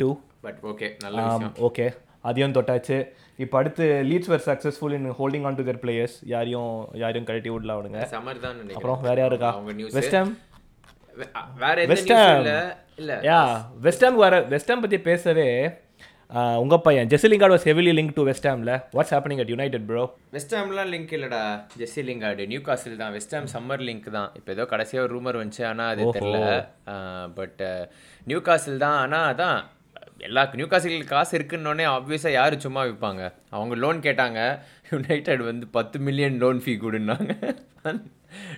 to 0.00 0.10
but 0.46 0.60
okay 0.72 0.90
நல்ல 1.04 1.24
ஓகே 1.68 1.86
அதையும் 2.28 2.54
தொட்டாச்சு. 2.58 2.98
இப்போ 3.44 3.56
அடுத்து 3.60 3.84
Leeds 4.10 4.30
were 4.32 4.46
successful 4.50 4.94
in 4.98 5.08
holding 5.18 5.44
on 5.48 5.58
to 5.58 5.64
their 5.68 5.80
players 5.84 6.16
யாரையும் 6.34 6.70
யாரையும் 7.02 7.28
கழட்டி 7.30 7.50
விடல 7.54 7.74
அவனுங்க. 7.78 8.00
சமர் 8.14 8.44
தான் 8.46 8.60
அப்புறம் 8.78 9.02
வேற 9.08 9.18
அவங்க 9.52 9.74
நியூஸ் 9.80 9.96
வெஸ்டம் 9.98 10.30
வேற 11.64 11.76
Ham. 11.84 12.56
இல்ல? 13.00 13.12
யா 13.28 13.38
வெஸ்டாம் 13.84 14.16
வர 14.24 14.34
வெஸ்டாம் 14.52 14.82
பற்றி 14.84 14.98
பேசவே 15.10 15.46
ஆஹ், 16.30 16.56
உங்க 16.62 16.76
பையன். 16.78 17.08
Jesse Lingard 17.10 17.54
was 17.54 17.66
heavily 17.68 17.92
link 17.96 18.14
to 18.16 18.22
வெஸ்டாம்ல 18.28 18.72
what's 18.96 19.12
happening 19.14 19.40
at 19.42 19.52
United 19.52 19.86
bro 19.88 20.02
வெஸ்டாம்லாம் 20.34 20.90
link 20.94 21.12
இல்லடா. 21.16 21.40
ஜெஸ்ஸி 21.80 22.02
லிங்கார்டு 22.08 22.44
நியூ 22.50 22.60
காசில் 22.66 22.98
தான் 23.00 23.14
வெஸ்டாம் 23.16 23.46
சம்மர் 23.54 23.84
லிங்க் 23.88 24.08
தான். 24.16 24.28
இப்போ 24.38 24.50
ஏதோ 24.56 24.64
கடைசியாக 24.72 25.04
ஒரு 25.06 25.12
ரூமர் 25.16 25.38
வந்துச்சு 25.40 25.64
ஆனால் 25.70 25.90
அது 25.92 26.04
தெரில 26.16 26.38
பட் 27.38 27.62
நியூ 28.26 28.40
காசில் 28.48 28.82
தான். 28.84 28.98
ஆனால் 29.04 29.26
அதான் 29.32 29.58
எல்லா 30.28 30.42
நியூ 30.58 30.66
காசில் 30.70 31.08
காசு 31.10 31.32
இருக்குன்னொடனே 31.38 31.86
ஆப்வியஸாக 31.94 32.34
யார் 32.36 32.54
சும்மா 32.64 32.82
விற்பாங்க 32.86 33.22
அவங்க 33.54 33.74
லோன் 33.82 34.04
கேட்டாங்க. 34.06 34.38
யுனைடெட் 34.90 35.42
வந்து 35.48 35.66
பத்து 35.76 35.96
million 36.06 36.38
loan 36.42 36.60
fee 36.64 36.74
கொடுன்னாங்க. 36.84 37.32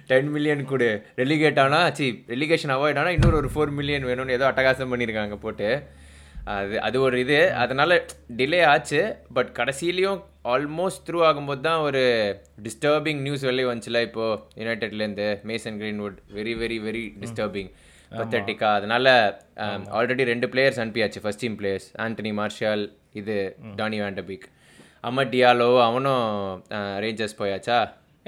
ten 0.08 0.30
million 0.34 0.62
கொடு. 0.70 0.90
ரெலிகேட் 1.20 1.62
ஆனால் 1.64 1.88
சி 1.98 2.06
ரெலிகேஷன் 2.32 2.74
அவாய்ட் 2.76 3.00
ஆனால் 3.00 3.16
இன்னொரு 3.16 3.38
ஒரு 3.40 3.50
ஃபோர் 3.52 3.76
மில்லியன் 3.78 4.08
வேணும்னு 4.08 4.36
ஏதோ 4.38 4.46
அட்டகாசம் 4.50 4.92
பண்ணியிருக்காங்க 4.92 5.36
போட்டு. 5.42 5.68
அது 6.56 6.76
அது 6.86 6.96
ஒரு 7.06 7.16
இது. 7.24 7.38
அதனால 7.62 8.00
டிலே 8.38 8.60
ஆச்சு. 8.72 9.00
பட் 9.36 9.50
கடைசியிலையும் 9.58 10.20
ஆல்மோஸ்ட் 10.54 11.04
த்ரூ 11.06 11.18
ஆகும்போது 11.28 11.62
தான் 11.68 11.82
ஒரு 11.88 12.02
டிஸ்டர்பிங் 12.66 13.20
நியூஸ் 13.26 13.46
வெளியே 13.48 13.68
வந்துச்சுல. 13.70 14.00
இப்போ 14.08 14.26
யுனைடெட்லேருந்து 14.60 15.28
Mason 15.50 15.78
Greenwood 15.82 16.18
very 16.38 16.54
very 16.62 16.78
very 16.86 17.04
disturbing 17.24 17.70
பத்தட்டிக்கா 18.12 18.68
அதனால 18.78 19.06
ஆல்ரெடி 19.98 20.24
ரெண்டு 20.32 20.46
players 20.54 20.80
அனுப்பியாச்சு. 20.84 21.22
First 21.24 21.42
team 21.44 21.58
players 21.60 21.88
Anthony 22.04 22.32
Martial 22.40 22.84
இது 23.20 23.36
Danny 23.80 23.98
van de Beek 24.04 24.46
Amad 25.08 25.30
Diallo 25.34 25.68
அவனும் 25.88 26.24
ரேஞ்சர்ஸ் 27.04 27.38
போயாச்சா? 27.38 27.78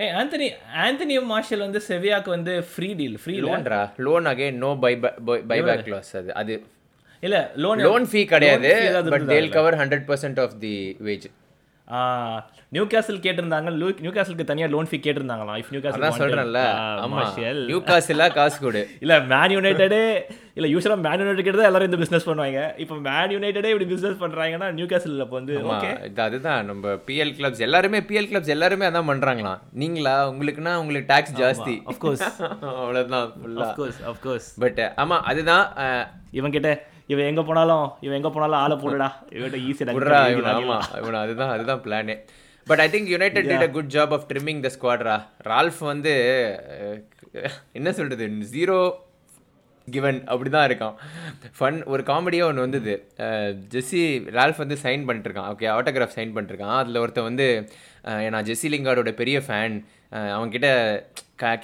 ஏ 0.02 0.04
ஆந்தனி 0.20 0.46
ஆந்தனி 0.84 1.16
மார்ஷல் 1.32 1.64
வந்து 1.66 1.80
செவியாக்கு 1.88 2.30
வந்து 2.36 2.52
free 2.74 2.88
deal 3.00 3.16
free 3.22 3.34
லோன்ரா 3.46 3.80
loan 4.06 4.28
again 4.30 4.60
no 4.64 4.70
buy 4.84 4.92
buy 5.50 5.58
back 5.68 5.90
loss 5.94 6.12
அது. 6.20 6.30
அது 6.42 6.54
இல்ல 7.22 7.36
லோன் 7.64 7.84
லோன் 7.86 8.08
ஃபீ 8.10 8.22
கிடையாது 8.32 8.72
but 9.12 9.28
they'll 9.32 9.54
cover 9.58 9.78
hundred 9.82 10.08
percent 10.10 10.42
of 10.44 10.56
the 10.64 10.74
wage 11.08 11.28
new 12.74 12.84
கேசல் 12.92 13.18
கேட்டிருந்தாங்க 13.24 13.70
new 13.98 14.12
கேசலுக்கு 14.12 14.44
தனியா 14.50 14.66
லோன் 14.74 14.88
ஃபீ 14.90 14.98
கேட்டிருந்தாங்களாம் 14.98 15.58
இஃப் 15.62 15.70
நியூ 15.72 15.80
கேசல் 15.84 16.04
சொல்றேன்ல 16.20 16.60
ஆமா. 17.02 17.22
நியூ 17.68 17.78
காசுல 17.88 18.26
காசு 18.36 18.56
கொடு. 18.58 18.82
இல்ல 19.04 19.14
மேன் 19.32 19.54
யுனைடெடே 19.54 20.00
இல்ல 20.56 20.66
யூஸ்வலா 20.72 20.96
மேன் 21.00 21.22
யுனைடெட் 21.22 21.46
கிட்ட 21.48 21.66
எல்லாரும் 21.70 21.88
இந்த 21.90 21.98
பிசினஸ் 22.02 22.26
பண்ணுவாங்க. 22.28 22.62
இப்போ 22.82 22.96
மேன் 23.08 23.32
யுனைடெடே 23.34 23.72
இப்படி 23.72 23.88
பிசினஸ் 23.92 24.22
பண்றாங்கன்னா 24.22 24.68
நியூ 24.78 24.86
கேசல் 24.92 25.24
அப்போ 25.24 25.36
வந்து 25.38 25.54
இது 26.08 26.22
அதுதான் 26.26 26.62
நம்ம 26.70 26.94
பிஎல் 27.08 27.34
கிளப்ஸ் 27.38 27.64
எல்லாருமே 27.68 28.00
பிஎல் 28.10 28.30
கிளப்ஸ் 28.30 28.54
எல்லாருமே 28.56 28.88
அதான் 28.90 29.10
பண்றாங்களாம். 29.12 29.60
நீங்களா 29.82 30.14
உங்களுக்குன்னா 30.30 30.74
உங்களுக்கு 30.82 31.10
டாக்ஸ் 31.12 31.36
ஜாஸ்தி. 31.42 31.76
of 31.92 31.98
course. 31.98 32.24
அவ்வளவுதான் 32.82 33.28
of 33.64 33.76
course 33.80 34.00
of 34.10 34.22
course 34.26 34.48
but 34.64 34.80
ஆமா 35.04 35.18
அதுதான் 35.30 35.66
இவன் 36.32 36.56
கிட்ட 36.56 36.70
இவன் 37.10 37.28
எங்க 37.30 37.42
போனாலும் 37.50 37.86
இவன் 38.06 38.18
எங்க 38.20 38.30
போனாலும் 38.34 38.60
ஆளை 38.62 38.76
போடுடா. 38.82 39.08
இவன்கிட்ட 39.36 39.96
விட்றா 39.98 40.18
ஈஸியா 40.24 40.32
இவன் 40.34 40.50
ஆமா 40.56 40.78
இவன் 41.00 41.22
அதுதான் 41.24 41.54
அதுதான் 41.54 41.82
பிளானே 41.86 42.16
but 42.66 42.82
I 42.84 42.88
think 42.96 43.08
United 43.14 43.48
did 43.52 43.66
a 43.68 43.70
good 43.76 43.94
job 43.94 44.12
of 44.16 44.26
trimming 44.32 44.60
the 44.66 44.70
ஸ்குவாட்ரா 44.74 45.16
Ralf 45.52 45.80
வந்து 45.92 46.12
என்ன 47.78 47.92
சொல்றது 48.00 48.26
ஜீரோ 48.56 48.76
கிவன் 49.94 50.18
அப்படிதான் 50.32 50.66
இருக்கான். 50.68 50.96
ஃபன் 51.58 51.78
ஒரு 51.92 52.02
காமெடியாக 52.10 52.50
ஒன்று 52.50 52.64
வந்தது. 52.64 52.92
ஜெஸ்ஸி 53.72 54.02
ரால்ஃப் 54.36 54.60
வந்து 54.62 54.76
சைன் 54.82 55.06
பண்ணிட்டுருக்கான். 55.08 55.48
ஓகே 55.52 55.66
ஆட்டோகிராஃப் 55.76 56.14
சைன் 56.18 56.34
பண்ணிட்டுருக்கான். 56.34 56.76
அதில் 56.82 57.00
ஒருத்தன் 57.02 57.28
வந்து 57.30 57.46
நான் 58.34 58.46
ஜெஸ்ஸி 58.48 58.68
லிங்கார்டோட 58.74 59.12
பெரிய 59.22 59.38
ஃபேன் 59.46 59.76
அவன்கிட்ட 60.36 60.68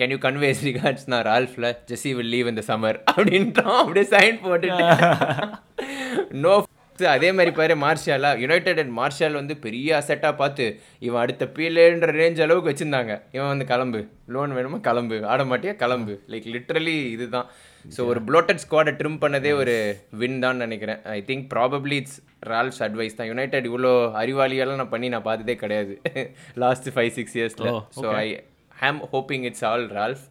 கேன் 0.00 0.12
யூ 0.14 0.18
கன்வேஸ் 0.26 0.62
ரிகார்ட்ஸ் 0.68 1.06
நான் 1.12 1.26
ரால்ஃபில் 1.30 1.68
ஜெஸ்ஸி 1.90 2.12
வில் 2.18 2.32
லீவ் 2.36 2.50
இந்த 2.54 2.64
சம்மர் 2.70 2.98
அப்படின்ட்டான் 3.12 3.78
அப்படியே 3.82 4.08
சைன் 4.16 4.42
போட்டுட்டு. 4.46 4.88
நோ 6.44 6.54
அதே 6.98 7.28
மாதிரி 7.32 7.50
பாரு 7.58 7.74
மார்ஷாலா 7.82 8.30
யுனைடெட் 8.42 8.80
அண்ட் 8.82 8.92
மார்ஷால் 8.98 9.38
வந்து 9.40 9.54
பெரிய 9.64 9.88
அசெட்டாக 9.98 10.34
பார்த்து 10.40 10.64
இவன் 11.06 11.20
அடுத்த 11.20 11.44
பீலேன்ற 11.56 12.08
ரேஞ்ச் 12.20 12.40
அளவுக்கு 12.44 12.70
வச்சுருந்தாங்க. 12.70 13.12
இவன் 13.36 13.52
வந்து 13.52 13.66
கிளம்பு. 13.72 14.00
லோன் 14.36 14.54
வேணுமா? 14.56 14.78
கிளம்பு. 14.80 15.18
ஆட 15.32 15.44
மாட்டியா? 15.44 15.74
கிளம்பு. 15.84 16.14
லைக் 16.32 16.48
லிட்ரலி 16.54 16.96
இதுதான். 17.14 17.46
ஸோ 17.84 18.00
ஒரு 18.06 18.22
ப்ளோட்டட் 18.30 18.62
ஸ்குவாடை 18.64 18.94
ட்ரிம் 19.00 19.20
பண்ணதே 19.24 19.52
ஒரு 19.62 19.76
வின் 20.22 20.42
தான் 20.46 20.62
நினைக்கிறேன். 20.64 21.00
I 21.16 21.18
think 21.30 21.46
probably 21.54 21.98
it's 22.02 22.18
Ralf's 22.52 22.82
advice 22.88 23.18
தான். 23.20 23.30
யுனைடெட் 23.32 23.68
இவ்வளோ 23.72 23.94
அறிவாளியெல்லாம் 24.22 24.82
நான் 24.82 24.94
பண்ணி 24.96 25.08
நான் 25.08 25.28
பார்த்ததே 25.30 25.56
கிடையாது. 25.64 25.94
லாஸ்ட் 26.64 26.88
ஃபைவ் 26.96 27.12
சிக்ஸ் 27.18 27.36
இயர்ஸில் 27.40 27.72
so 28.02 28.08
I 28.24 28.28
am 28.82 29.00
hoping 29.14 29.46
it's 29.50 29.64
all 29.70 29.86
Ralf 30.00 30.26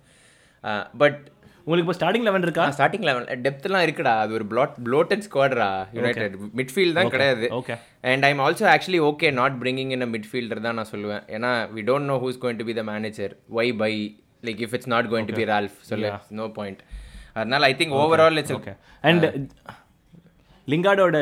but 1.01 1.19
உங்களுக்கு 1.63 1.85
இப்போ 1.85 1.95
ஸ்டார்டிங் 1.97 2.25
லெவன் 2.27 2.45
இருக்கா? 2.45 2.65
ஸ்டார்டிங் 2.75 3.05
லெவல் 3.07 3.25
டெப்த்லாம் 3.45 3.85
இருக்குடா. 3.85 4.13
அது 4.23 4.31
ஒரு 4.37 4.45
ப்ளாட் 4.51 4.75
ப்ளோட்டட் 4.85 5.23
ஸ்குவாட்ரா 5.25 5.67
யுனைடெட் 5.97 6.35
மிட்ஃபீல்ட் 6.59 6.97
தான் 6.97 7.11
கிடையாது. 7.15 7.47
Okay 7.57 7.75
and 8.11 8.25
I'm 8.27 8.41
also 8.45 8.67
actually 8.73 9.01
okay 9.09 9.29
not 9.39 9.57
bringing 9.63 9.91
in 9.95 10.05
a 10.07 10.09
midfielder 10.13 10.61
தான் 10.67 10.77
நான் 10.79 10.89
சொல்லுவேன். 10.93 11.23
ஏன்னா 11.37 11.51
we 11.77 11.83
don't 11.89 12.09
know 12.11 12.17
who's 12.23 12.39
going 12.43 12.61
to 12.61 12.67
be 12.69 12.75
the 12.79 12.85
manager 12.91 13.33
why 13.59 13.73
buy 13.83 13.91
like 14.49 14.61
if 14.67 14.75
it's 14.77 14.91
not 14.95 15.09
going 15.13 15.29
to 15.31 15.35
be 15.41 15.47
Ralf 15.53 15.77
சொல்லு 15.91 16.11
no 16.39 16.47
point 16.59 16.81
அதனால 17.39 17.61
I 17.71 17.75
think 17.81 17.95
overall 18.03 18.39
it's 18.43 18.55
okay 18.59 18.75
and 19.11 19.25
லிங்கார்டோட 20.71 21.17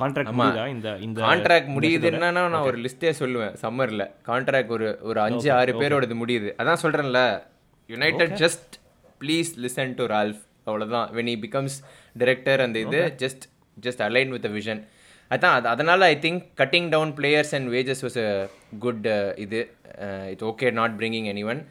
contract 0.00 0.34
முடியுதா? 0.38 0.64
இந்த 0.74 0.88
இந்த 1.06 1.18
contract 1.26 1.70
முடியுதுன்னா 1.76 2.28
நான் 2.36 2.66
ஒரு 2.68 2.78
லிஸ்ட்டே 2.84 3.12
சொல்லுவேன் 3.20 3.54
சம்மரில் 3.62 4.04
கான்ட்ராக்ட் 4.28 4.72
ஒரு 4.76 4.88
ஒரு 5.08 5.20
அஞ்சு 5.26 5.48
ஆறு 5.58 5.72
பேரோடது 5.80 6.16
முடியுது. 6.22 6.50
அதான் 6.60 6.82
சொல்கிறேன்ல 6.84 7.22
United 7.88 8.34
just 8.42 8.74
please 9.22 9.50
listen 9.64 9.94
to 10.00 10.06
Ralf 10.14 10.42
அவ்வளோதான் 10.68 11.08
வென் 11.16 11.30
he 11.32 11.36
பிகம்ஸ் 11.46 11.76
டிரெக்டர் 12.22 12.62
அந்த 12.66 12.78
இது 12.86 13.00
just 13.22 13.44
just 13.76 14.02
align 14.08 14.32
with 14.34 14.48
vision 14.58 14.82
அதான் 15.30 15.54
அது 15.58 15.68
அதனால் 15.74 16.02
I 16.12 16.14
think 16.24 16.42
cutting 16.60 16.88
down 16.94 17.12
players 17.18 17.54
and 17.58 17.68
wages 17.74 18.02
was 18.06 18.18
a 18.26 18.30
good 18.86 19.06
இது. 19.44 19.60
It's 20.32 20.46
okay 20.52 20.72
not 20.80 20.96
bringing 21.00 21.28
anyone 21.52 21.62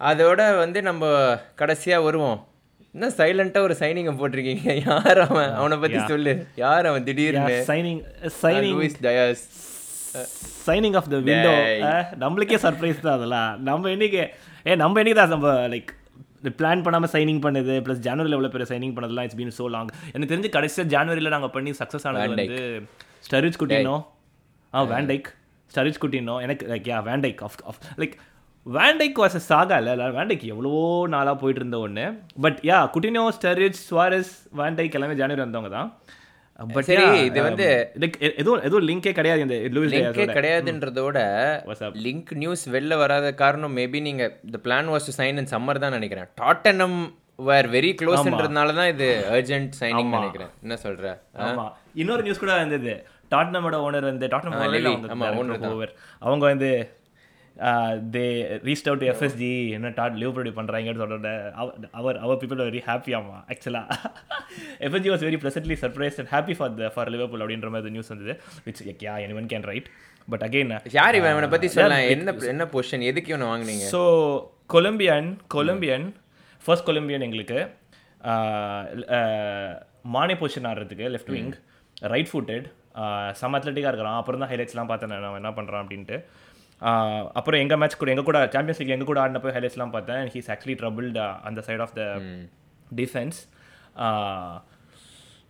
அதோட 0.00 0.40
வந்து 0.64 0.80
நம்ம 0.88 1.04
கடைசியாக 1.60 2.04
வருவோம். 2.08 2.38
என்ன 2.98 3.08
சைலண்ட்டாக 3.18 3.66
ஒரு 3.66 3.74
சைனிங்கை 3.80 4.12
போட்டிருக்கீங்க? 4.20 4.70
யார் 4.86 5.18
அவன்? 5.24 5.52
அவனை 5.58 5.76
பற்றி 5.82 5.98
சொல்லு. 6.12 6.32
யார் 6.62 6.86
அவன் 6.90 7.04
திடீர்னு? 7.08 7.56
Signing 7.68 8.00
signing 8.42 8.72
Luis 8.76 8.96
Diaz 9.06 9.44
signing 10.66 10.96
of 11.00 11.08
the 11.12 11.18
window 11.28 11.52
நம்மளுக்கே 12.22 12.58
சர்ப்ரைஸ் 12.64 13.04
தான் 13.06 13.16
அதெல்லாம். 13.18 13.50
நம்ம 13.68 13.90
இன்னைக்கு 13.96 14.20
ஏ 14.68 14.74
நம்ம 14.82 15.00
இன்னைக்கு 15.02 15.20
தான் 15.20 15.32
நம்ம 15.34 15.52
லைக் 15.74 15.90
பிளான் 16.60 16.82
பண்ணாமல் 16.86 17.12
சைனிங் 17.14 17.40
பண்ணது 17.46 17.74
ப்ளஸ் 17.86 18.02
ஜனவரியில் 18.06 18.36
எவ்வளோ 18.38 18.50
பேர் 18.54 18.70
சைனிங் 18.72 18.94
பண்ணதெல்லாம் 18.96 19.26
இட்ஸ் 19.28 19.38
பீன் 19.40 19.56
சோ 19.58 19.66
லாங் 19.74 19.92
எனக்கு 20.12 20.30
தெரிஞ்சு 20.32 20.50
கடைசியாக 20.56 20.92
ஜனவரியில் 20.94 21.34
நாங்கள் 21.36 21.54
பண்ணி 21.56 21.72
சக்ஸஸ் 21.80 22.06
ஆனது 22.10 22.28
வந்து 22.34 22.58
ஸ்டரிச் 23.28 23.60
குட்டினோ 23.62 23.96
ஆ 24.72 24.82
வேண்டைக் 24.94 25.28
ஸ்டரிச் 25.72 26.00
குட்டினோ 26.04 26.36
எனக்கு 26.46 26.66
like 26.72 26.90
yeah 26.92 26.98
van Dijk 27.10 27.42
of 27.48 27.58
of 27.70 27.80
like 28.02 28.16
van Dijk 28.68 29.18
was 29.18 29.36
சாகா 29.48 29.76
இல்லை 29.76 29.92
வேண்டைக் 30.10 30.42
எவ்வளவோ 30.44 30.80
நாளாக 31.08 31.36
போயிட்டு 31.36 31.60
இருந்த 31.60 31.78
ஒன்று 31.78 32.04
பட் 32.40 32.58
யா 32.62 32.78
குட்டினோ 32.94 33.22
ஸ்டரிச் 33.36 33.80
சுவாரஸ் 33.84 34.32
வேண்டைக் 34.56 34.92
எல்லாமே 34.92 35.14
ஜனவரி 35.14 35.40
வந்தவங்க 35.40 35.68
தான். 35.68 35.90
பட் 36.68 36.84
சரி, 36.84 37.02
இது 37.20 37.42
வந்து- 37.42 37.68
லைக் 37.98 38.36
எதுவும் 38.36 38.62
எதுவும் 38.62 38.88
லிங்கே 38.88 39.12
கிடையாது 39.12 39.40
இந்த 39.40 39.56
லிங்கே 39.92 40.24
கிடையாதுன்றதோட? 40.32 41.18
லிங்க் 41.98 42.34
நியூஸ் 42.34 42.70
வெளில 42.70 42.96
வராத 42.96 43.34
காரணம் 43.34 43.76
மேபி 43.76 44.00
நீங்க 44.00 44.24
the 44.50 44.60
plan 44.64 44.88
was 44.88 45.06
to 45.06 45.14
sign 45.16 45.36
in 45.36 45.50
summer 45.50 45.78
தான் 45.78 45.90
நினைக்கிறேன். 45.90 46.28
டாட்டனம் 46.40 46.98
வேர் 47.42 47.68
வெரி 47.68 47.92
க்ளோஸ்ன்றதுனால 48.00 48.74
தான் 48.74 48.88
இது 48.88 49.08
அர்ஜென்ட் 49.30 49.70
சைனிங் 49.80 50.10
நினைக்கிறேன். 50.16 50.50
என்ன 50.62 50.78
சொல்ற? 50.82 51.06
இன்னொரு 51.94 52.22
நியூஸ் 52.22 52.38
கூட 52.38 52.56
இருந்தது 52.56 52.94
டாட்னமோட 53.30 53.76
ஓனர் 53.84 54.02
வந்து 54.02 54.26
டாட்னம் 54.26 54.56
ஓவர் 55.70 55.92
அவங்க 56.18 56.46
வந்து 56.46 56.70
தே 58.14 58.24
ரீஸ்ட் 58.68 58.88
அவுட் 58.90 59.04
எஃப்எஸ்ஜி 59.12 59.52
என்ன 59.76 59.92
டாட் 59.96 60.18
லிவ் 60.22 60.32
ப்ரொடியூ 60.36 60.54
பண்ணுறாங்கன்னு 60.58 61.00
சொல்கிற 61.02 61.30
அவர் 62.00 62.18
அவர் 62.24 62.38
பீப்புள் 62.42 62.62
வெரி 62.68 62.82
ஹாப்பி 62.88 63.14
ஆமா 63.18 63.36
ஆக்சுவலாக 63.52 63.96
FSG 64.86 65.10
was 65.12 65.24
very 65.28 65.40
pleasantly 65.44 65.76
surprise 65.82 66.18
and 66.22 66.30
happy 66.34 66.56
for 66.58 66.76
the 66.80 66.90
for 66.96 67.10
Liverpool 67.14 67.42
அப்படின்ற 67.44 67.70
மாதிரி 67.76 67.94
நியூஸ் 67.96 68.12
வந்தது. 68.14 68.34
Which 68.66 68.82
yeah 69.06 69.16
anyone 69.40 69.50
can 69.54 69.66
write 69.72 69.90
but 70.32 70.44
again 70.48 70.72
யார் 70.98 71.18
இவன் 71.20 71.34
இவனை 71.34 71.50
பத்தி 71.56 71.70
சொல்ல 71.74 72.00
என்ன 72.14 72.36
என்ன 72.54 72.66
பொசிஷன் 72.76 73.08
எதுக்கு 73.10 73.32
இவனை 73.34 73.48
வாங்குனீங்க? 73.52 73.86
So 73.94 74.00
Colombian 74.76 75.30
Colombian 75.56 76.08
first 76.64 76.88
Colombian 76.90 77.26
எங்களுக்கு 77.28 77.60
மானே 80.16 80.34
பொசிஷன் 80.42 80.68
ஆடுறதுக்கு 80.72 81.06
left 81.14 81.32
wing 81.36 81.54
right 82.12 82.30
footed 82.32 82.66
some 83.40 83.54
அத்லட்டிக்காக 83.56 83.90
இருக்கிறான். 83.92 84.18
அப்புறம் 84.20 84.40
தான் 84.42 84.50
ஹைலைட்ஸ்லாம் 84.52 84.88
பார்த்தேன் 84.90 85.10
நான். 85.12 85.36
என்ன 85.40 85.50
பண்ணுறான் 85.58 85.82
அப்படின்ட்டு. 85.84 86.16
அப்புறம் 87.38 87.60
எங்கள் 87.64 87.80
மேட்ச் 87.80 87.98
கூட 88.00 88.10
எங்கள் 88.14 88.28
கூட 88.28 88.40
சாம்பியன்ஸ் 88.54 88.80
லீக் 88.80 88.94
எங்கள் 88.96 89.10
கூட 89.10 89.20
ஆடினப்போ 89.24 89.52
ஹைலைட்ஸ்லாம் 89.56 89.94
பார்த்தேன். 89.96 90.24
ஹீஸ் 90.34 90.50
ஆக்சுவலி 90.54 90.76
ட்ரபிள்ட் 90.82 91.18
அந்த 91.48 91.60
side 91.68 91.82
of 91.86 91.94
the 91.98 92.02
defence 93.00 93.38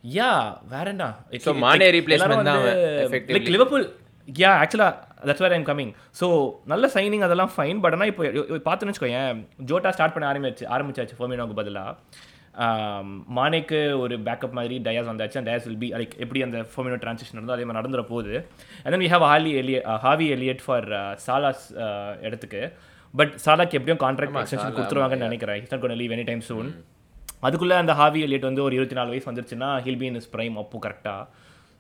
yeah 0.05 0.31
வேற 0.73 0.87
என்ன? 0.95 1.07
தான் 2.51 2.65
effectively. 3.07 3.35
லைக் 3.37 3.53
லிவர்பூல் 3.57 3.87
யா 4.29 4.51
ஆக்சுவலாக 4.63 4.95
that's 5.29 5.43
where 5.45 5.55
I'm 5.57 5.69
coming 5.69 5.93
so 6.21 6.27
நல்ல 6.73 6.87
சைனிங் 6.97 7.25
அதெல்லாம் 7.27 7.53
ஃபைன் 7.55 7.79
பட் 7.85 7.95
ஆனால் 7.97 8.11
இப்போ 8.11 8.25
பார்த்துன்னு 8.69 8.93
வச்சுக்கோயேன் 8.93 9.39
ஜோட்டா 9.71 9.93
ஸ்டார்ட் 9.97 10.15
பண்ண 10.17 10.27
ஆரம்பிச்சு 10.33 10.67
ஆரம்பிச்சாச்சு 10.77 11.19
ஃபோமினோக்கு 11.21 11.61
பதிலாக 11.61 11.95
மானேக்கு 13.39 13.81
ஒரு 14.03 14.15
பேக்கப் 14.27 14.57
மாதிரி 14.59 14.77
டயாஸ் 14.87 15.11
வந்தாச்சு. 15.13 15.39
அந்த 15.41 15.49
டயாஸ் 15.51 15.67
வில் 15.69 15.81
பி 15.85 15.89
லைக் 16.01 16.15
எப்படி 16.25 16.43
அந்த 16.47 16.61
ஃபோமினோ 16.75 16.99
ட்ரான்சிஷன் 17.05 17.39
இருந்தோ 17.39 17.55
அதே 17.57 17.65
மாதிரி 17.69 17.81
நடந்துற 17.81 18.03
போகுது. 18.13 18.35
And 18.83 18.93
then 18.95 19.05
we 19.05 19.11
have 19.15 19.27
Harvey 19.33 19.53
Elliott 19.63 19.81
Harvey 20.07 20.29
Elliott 20.37 20.63
for 20.67 20.89
Salah's 21.27 21.67
இடத்துக்கு. 22.29 22.63
பட் 23.15 23.35
சாலாக்கு 23.47 23.77
எப்படியும் 23.79 24.03
கான்ட்ராக்ட் 24.05 24.39
எக்ஸ்டென்ஷன் 24.43 24.77
கொடுத்துருவாங்கன்னு 24.79 25.29
நினைக்கிறேன். 25.29 25.59
It's 25.61 25.75
not 25.75 25.85
gonna 25.85 25.99
leave 26.03 26.15
any 26.17 26.27
time 26.31 26.43
soon 26.51 26.71
அதுக்குள்ளே 27.47 27.77
அந்த 27.83 27.93
ஹாவி 28.01 28.21
எலியட் 28.27 28.49
வந்து 28.49 28.63
ஒரு 28.67 28.75
இருபத்தி 28.79 28.97
நாலு 28.99 29.13
வயசு 29.13 29.29
வந்துருச்சுன்னா 29.31 29.69
he'll 29.87 30.01
be 30.01 30.09
in 30.11 30.19
his 30.21 30.31
prime 30.35 30.57
அப்போ 30.63 30.79
கரெக்டாக 30.87 31.23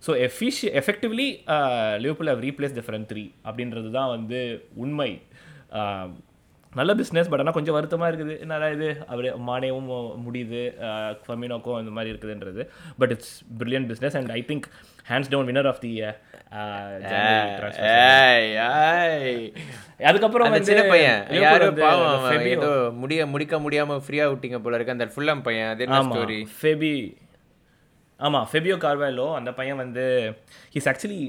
so 0.06 0.10
எஃபிஷி 0.26 0.68
effectively 0.80 1.26
Liverpool 2.04 2.30
how 2.32 2.42
replace 2.46 2.76
the 2.78 2.82
front 2.86 3.08
three 3.12 3.24
அப்படின்றது 3.48 3.88
தான் 3.98 4.10
வந்து 4.16 4.40
உண்மை. 4.84 5.10
நல்ல 6.78 6.94
பிஸ்னஸ் 6.94 7.28
பட் 7.30 7.40
ஆனால் 7.42 7.56
கொஞ்சம் 7.56 7.74
வருத்தமாக 7.74 8.10
இருக்குது. 8.12 8.34
என்னடா 8.40 8.68
இது? 8.76 8.88
அவர் 9.06 9.28
மானேவும் 9.48 9.88
முடியுது. 10.26 10.62
ஃபர்மினோக்கும் 11.26 11.78
இந்த 11.82 11.92
மாதிரி 11.96 12.12
இருக்குதுன்றது. 12.14 12.62
But 12.98 13.10
it's 13.10 13.34
brilliant 13.58 13.88
business 13.92 14.16
and 14.16 14.30
I 14.30 14.44
think 14.48 14.66
hands 15.10 15.30
down 15.30 15.48
winner 15.50 15.68
of 15.68 15.80
the. 15.80 15.92
அதுக்கப்புறம் 20.08 20.62
சின்ன 20.62 20.82
பையன் 20.82 21.20
Liverpool 21.22 21.40
யாரு 21.40 21.64
வந்து 21.64 21.82
பாவம் 21.82 22.06
அந்த 22.06 22.18
அவன் 22.18 22.36
Fabio- 22.38 22.54
ஏதோ 22.56 22.70
முடிய 22.94 23.26
முடிக்க 23.26 23.56
முடியாம 23.60 24.00
ஃப்ரீயா 24.06 24.26
விட்டீங்க 24.32 24.58
போல 24.58 24.78
இருக்கு. 24.78 24.96
அந்த 24.96 25.06
ஃபுல்லம் 25.14 25.42
பையன் 25.42 25.70
அது 25.72 25.86
ஸ்டோரி 25.86 26.40
ஃபெபி 26.60 26.94
ஆமா 28.20 28.40
ஃபெபியோ 28.52 28.76
கார்வேலோ 28.84 29.34
அந்த 29.34 29.52
பையன் 29.52 29.76
வந்து 29.76 30.04
ஹீஸ் 30.74 30.88
ஆக்சுவலி 30.90 31.20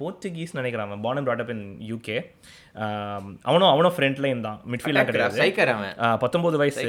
போர்ச்சுகீஸ் 0.00 0.56
நினைக்கிறான் 0.58 0.88
அவன். 0.88 1.24
Brought 1.26 1.42
up 1.44 1.52
in 1.54 1.62
யூகே 1.90 2.16
அவனும் 3.48 3.70
அவனும் 3.74 3.94
ஃப்ரண்ட் 3.96 4.20
லைன் 4.24 4.40
தான். 4.48 4.58
மிட்ஃபீல்ட்லாம் 4.72 5.08
கிடையாது. 5.10 5.40
பத்தொன்பது 6.24 6.58
வயசு. 6.62 6.86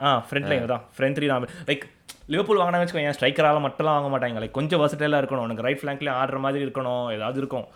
ஆ 0.00 0.10
ஃப்ரண்ட் 0.28 0.50
லைன் 0.50 0.64
தான். 0.74 0.84
ஃப்ரண்ட் 0.96 1.16
த்ரீ 1.16 1.26
தான் 1.32 1.44
லைக் 1.70 1.84
லிவர்பூல் 2.32 2.60
வாங்கினா 2.60 2.80
வச்சுக்கோங்க 2.82 3.14
ஸ்ட்ரைக்கரால் 3.16 3.64
மட்டும்லாம் 3.66 3.96
வாங்க 3.96 4.10
மாட்டாங்க? 4.14 4.40
லைக் 4.42 4.58
கொஞ்சம் 4.58 4.82
வசட்டலாக 4.82 5.22
இருக்கணும். 5.22 5.46
உனக்கு 5.48 5.66
ரைட் 5.66 5.80
ஃப்ளாங்க்லேயே 5.82 6.14
ஆடுற 6.20 6.38
மாதிரி 6.44 6.64
இருக்கணும். 6.66 7.06
ஏதாவது 7.16 7.38
இருக்கும். 7.42 7.66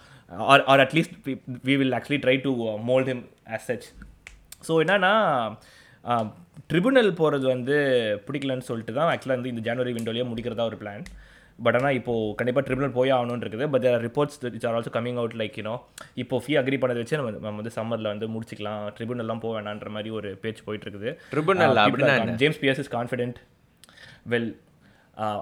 Or 0.53 0.63
or 0.73 0.83
at least 0.85 1.15
we 1.69 1.75
will 1.81 1.95
actually 1.99 2.21
try 2.25 2.37
to 2.47 2.53
mould 2.91 3.11
him 3.13 3.25
as 3.57 3.67
such 3.71 3.87
so 4.69 4.73
என்னன்னா 4.85 5.13
ட்ரிபுனல் 6.71 7.11
போகிறது 7.21 7.47
வந்து 7.55 7.77
பிடிக்கலன்னு 8.27 8.69
சொல்லிட்டு 8.69 8.93
தான் 8.99 9.11
ஆக்சுவலாக 9.13 9.39
வந்து 9.39 9.53
இந்த 9.53 9.63
ஜனவரி 9.69 9.93
விண்டோலேயே 9.97 10.27
முடிக்கிறதா 10.31 10.67
ஒரு 10.71 10.79
பிளான் 10.83 11.05
பட் 11.65 11.77
ஆனால் 11.79 11.97
இப்போது 11.99 12.33
கண்டிப்பாக 12.39 12.65
ட்ரிபுனல் 12.67 12.95
போய் 12.97 13.13
ஆகணும்னு 13.17 13.45
இருக்குது. 13.45 13.67
But 13.75 13.87
reports 14.07 14.37
it's 14.49 14.67
are 14.71 14.77
also 14.79 14.93
coming 14.97 15.19
out 15.23 15.37
like 15.43 15.57
you know 15.61 15.75
இப்போ 16.23 16.41
ஃபீ 16.45 16.55
அக்ரி 16.61 16.79
பண்ணதை 16.83 17.01
வச்சு 17.03 17.19
நம்ம 17.21 17.33
நம்ம 17.47 17.57
வந்து 17.61 17.75
சம்மரில் 17.79 18.11
வந்து 18.13 18.29
முடிச்சிக்கலாம். 18.35 18.83
ட்ரிபுனல்லாம் 18.99 19.43
போக 19.45 19.55
வேணான்ற 19.59 19.91
மாதிரி 19.97 20.13
ஒரு 20.19 20.31
பேச்சு 20.45 20.65
போயிட்டு 20.69 20.87
இருக்குது. 20.89 21.13
அப்படின்னா 21.87 22.17
James 22.43 22.61
Pearce 22.65 22.83
is 22.85 22.93
confident 22.97 23.41
well 24.35 24.51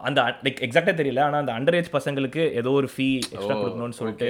அந்த 0.09 0.21
லைக் 0.47 0.61
எக்ஸாக்டாக 0.69 0.97
தெரியல. 1.01 1.23
ஆனால் 1.29 1.43
அந்த 1.43 1.53
அண்டர் 1.59 1.77
ஏஜ் 1.79 1.95
பசங்களுக்கு 1.99 2.43
ஏதோ 2.61 2.73
ஒரு 2.81 2.91
ஃபீ 2.95 3.09
எக்ஸ்ட்ரா 3.35 3.57
கொடுக்கணும்னு 3.63 3.99
சொல்லிட்டு 4.01 4.29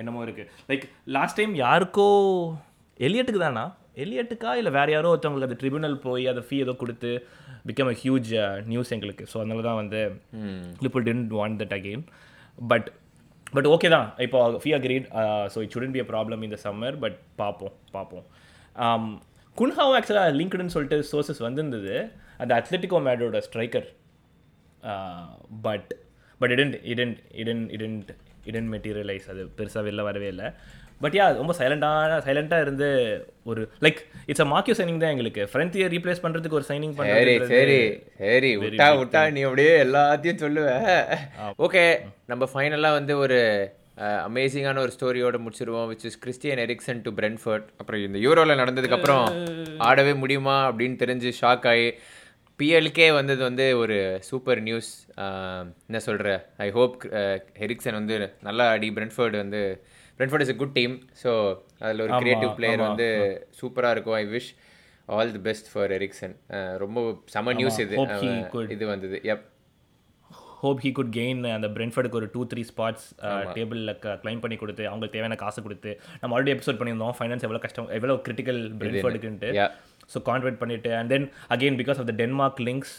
என்னமோ 0.00 0.22
இருக்கு. 0.26 0.44
லைக் 0.70 0.86
லாஸ்ட் 1.16 1.38
டைம் 1.40 1.52
யாருக்கோ 1.64 2.08
எலியட்டுக்கு 3.08 3.42
தானா? 3.44 3.66
எலியட்டுக்கா? 4.04 4.50
இல்லை 4.60 4.72
வேற 4.78 4.88
யாரோ 4.94 5.10
ஒருத்தவங்களுக்கு 5.12 5.50
அந்த 5.50 5.58
ட்ரிபியூனல் 5.62 5.96
போய் 6.06 6.24
அந்த 6.32 6.42
ஃபீ 6.46 6.56
ஏதோ 6.64 6.74
கொடுத்து 6.82 7.10
பிகம் 7.68 7.90
அ 7.92 7.96
ஹியூஜ் 8.02 8.30
நியூஸ் 8.72 8.92
எங்களுக்கு. 8.96 9.24
ஸோ 9.32 9.36
அதனால 9.42 9.64
தான் 9.68 9.80
வந்து 9.82 10.00
லிப்பிள் 10.86 11.06
tent 11.08 11.32
want 11.38 11.58
that 11.62 11.74
again 11.78 12.04
but 12.72 12.88
but 13.56 13.68
okay 13.74 13.88
தான். 13.96 14.06
இப்போ 14.26 14.38
fee 14.62 14.70
agreed 14.78 15.06
so 15.54 15.58
it 15.64 15.74
shouldn't 15.76 15.94
be 15.96 16.02
a 16.04 16.06
problem 16.12 16.44
இந்த 16.48 16.58
சம்மர் 16.66 16.96
பட் 17.04 17.18
பார்ப்போம் 17.40 17.74
பார்ப்போம். 17.96 18.26
குன்ஹாவும் 19.58 19.96
ஆக்சுவலாக 19.98 20.32
லிங்க்டுன்னு 20.38 20.74
சொல்லிட்டு 20.76 20.98
சோர்சஸ் 21.10 21.44
வந்திருந்தது. 21.48 21.94
அந்த 22.42 22.52
Atletico 22.60 22.98
மேடோட 23.08 23.38
striker 23.48 23.86
but 25.66 25.90
but 26.40 26.52
it didn't 26.56 26.76
it didn't 26.92 27.20
it didn't 27.42 27.68
it didn't 27.76 28.10
it didn't 28.50 28.70
materialise 28.72 29.28
அது 29.32 29.42
பெருசாக 29.58 29.82
வெளில 29.86 30.02
வரவே 30.08 30.28
இல்லை. 30.32 30.48
பட் 31.00 31.16
யா 31.18 31.24
ரொம்ப 31.38 31.52
சைலண்டான 31.58 32.18
சைலண்டாக 32.26 32.64
இருந்து 32.66 32.88
ஒரு 33.50 33.62
like 33.84 33.98
it's 34.30 34.44
a 34.44 34.48
marquee 34.52 34.76
signing 34.78 35.00
தான் 35.02 35.12
எங்களுக்கு. 35.14 35.42
ஃப்ரண்ட்டியர் 35.52 35.92
ரீப்ளேஸ் 35.94 36.22
பண்ணுறதுக்கு 36.24 36.58
ஒரு 36.60 36.66
சைனிங் 36.70 36.94
சரி 37.00 37.34
சரி 37.52 37.80
சரி. 38.22 38.50
விட்டா 38.62 38.88
விட்டா 39.00 39.22
நீ 39.36 39.42
அப்படியே 39.48 39.72
எல்லாத்தையும் 39.86 40.42
சொல்லுவ. 40.44 40.68
ஓகே 41.66 41.84
நம்ம 42.32 42.48
ஃபைனலாக 42.52 42.98
வந்து 42.98 43.16
ஒரு 43.24 43.40
அமேசிங்கான 44.28 44.80
ஒரு 44.84 44.92
ஸ்டோரியோட 44.96 45.36
முடிச்சிருவோம் 45.44 45.88
which 45.90 46.06
is 46.08 46.18
Christian 46.24 46.60
Eriksen 46.64 47.04
to 47.04 47.10
Brentford 47.18 47.68
அப்புறம் 47.80 48.02
இந்த 48.06 48.18
யூரோவில் 48.24 48.60
நடந்ததுக்கப்புறம் 48.62 49.24
ஆடவே 49.88 50.12
முடியுமா 50.22 50.56
அப்படின்னு 50.68 50.98
தெரிஞ்சு 51.04 51.30
ஷாக் 51.40 51.68
ஆகி 51.72 51.86
பிஎல்கே 52.60 53.06
வந்தது 53.18 53.42
வந்து 53.42 53.64
ஒரு 53.82 53.96
சூப்பர் 54.28 54.60
நியூஸ் 54.62 54.90
என்ன 55.88 55.98
சொல்கிற 56.06 56.28
ஐ 56.66 56.68
ஹோப் 56.70 56.94
ஹெரிக்சன் 57.62 57.98
வந்து 58.00 58.16
நல்லா 58.42 58.66
ஆடி 58.74 58.88
பிரென்ஃபர்டு 58.98 59.36
வந்து 59.42 59.60
Brentford 60.20 60.44
is 60.44 60.52
a 60.54 60.58
good 60.62 60.76
team 60.78 60.94
so 61.22 61.30
அதில் 61.84 62.04
ஒரு 62.06 62.12
கிரியேட்டிவ் 62.22 62.52
பிளேயர் 62.60 62.86
வந்து 62.88 63.08
சூப்பராக 63.60 63.94
இருக்கும். 63.96 64.16
I 64.22 64.24
wish 64.36 64.48
all 65.16 65.34
the 65.36 65.42
best 65.48 65.68
for 65.72 65.92
Eriksen 65.98 66.34
ரொம்ப 66.84 67.04
செம 67.34 67.54
நியூஸ் 67.60 67.78
இது. 67.84 67.96
hope 68.00 68.16
he 68.24 68.30
அவன் 68.30 68.40
could. 68.54 68.70
இது 68.76 68.86
வந்தது. 68.94 69.18
எப் 69.34 69.44
ஹோப் 70.60 70.80
ஹீ 70.84 70.90
குட் 70.98 71.12
கெயின் 71.16 71.40
அந்த 71.56 71.68
பிரென்ஃபர்டுக்கு 71.76 72.18
ஒரு 72.20 72.28
டூ 72.34 72.42
த்ரீ 72.50 72.62
ஸ்பாட்ஸ் 72.70 73.06
டேபிளில் 73.56 73.92
கிளைம் 74.22 74.40
பண்ணி 74.44 74.56
கொடுத்து 74.62 74.84
அவங்களுக்கு 74.90 75.16
தேவையான 75.16 75.36
காசு 75.42 75.64
கொடுத்து 75.66 75.90
நம்ம 76.20 76.34
ஆல்ரெடி 76.36 76.54
எபிசோட் 76.54 76.78
பண்ணியிருந்தோம். 76.80 77.14
ஃபைனான்ஸ் 77.18 77.44
எவ்வளோ 77.48 77.60
கஷ்டம் 77.64 77.90
எவ்வளோ 77.98 78.16
கிரிட்டிக்கல் 78.26 78.60
பிரென்ஃபர்டுக்குன்ட்டு. 78.80 79.50
ஸோ 80.12 80.18
கான்வெர்ட் 80.30 80.58
பண்ணிட்டு 80.62 80.90
and 80.98 81.10
then 81.14 81.26
again 81.54 81.78
because 81.82 82.00
of 82.00 82.08
the 82.10 82.14
Denmark 82.22 82.60
links 82.68 82.94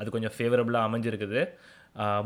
அது 0.00 0.14
கொஞ்சம் 0.16 0.34
ஃபேவரபுளாக 0.36 0.88
அமைஞ்சிருக்குது. 0.88 1.40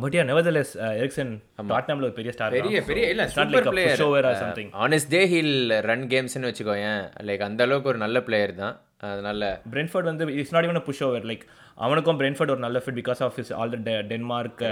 பட் 0.03 0.15
யா 0.17 0.23
நெவர்தலெஸ் 0.31 0.73
எரிக்சன் 1.03 1.33
டாட்னாமில் 1.73 2.07
ஒரு 2.09 2.17
பெரிய 2.21 2.33
ஸ்டார் 2.37 2.57
பெரிய 2.59 2.81
பெரிய 2.93 3.05
இல்ல 3.13 3.25
super 3.35 3.69
player 3.75 4.01
shower 4.03 4.27
or 4.31 4.41
something 4.45 4.71
honestly 5.17 5.21
he'll 5.35 5.57
run 5.91 6.07
கேம்ஸ்னு 6.15 6.49
வச்சுக்கோயேன். 6.51 7.03
லைக் 7.29 7.45
அந்த 7.49 7.63
அளவுக்கு 7.67 7.91
ஒரு 7.93 8.01
நல்ல 8.05 8.21
பிளேயர் 8.29 8.55
தான். 8.63 8.77
அதனால 9.13 9.45
பிரென்ஃபர்ட் 9.73 10.09
வந்து 10.11 10.25
it's 10.41 10.55
not 10.55 10.67
even 10.67 10.85
push 10.89 11.03
over 11.07 11.25
like 11.31 11.45
அவனுக்கும் 11.85 12.19
பிரென்ஃபர்ட் 12.21 12.53
ஒரு 12.55 12.63
நல்ல 12.65 12.79
fit 12.85 12.99
because 13.01 13.21
of 13.27 13.39
is 13.43 13.51
all 13.61 13.73
the 13.89 13.95
Denmark 14.13 14.63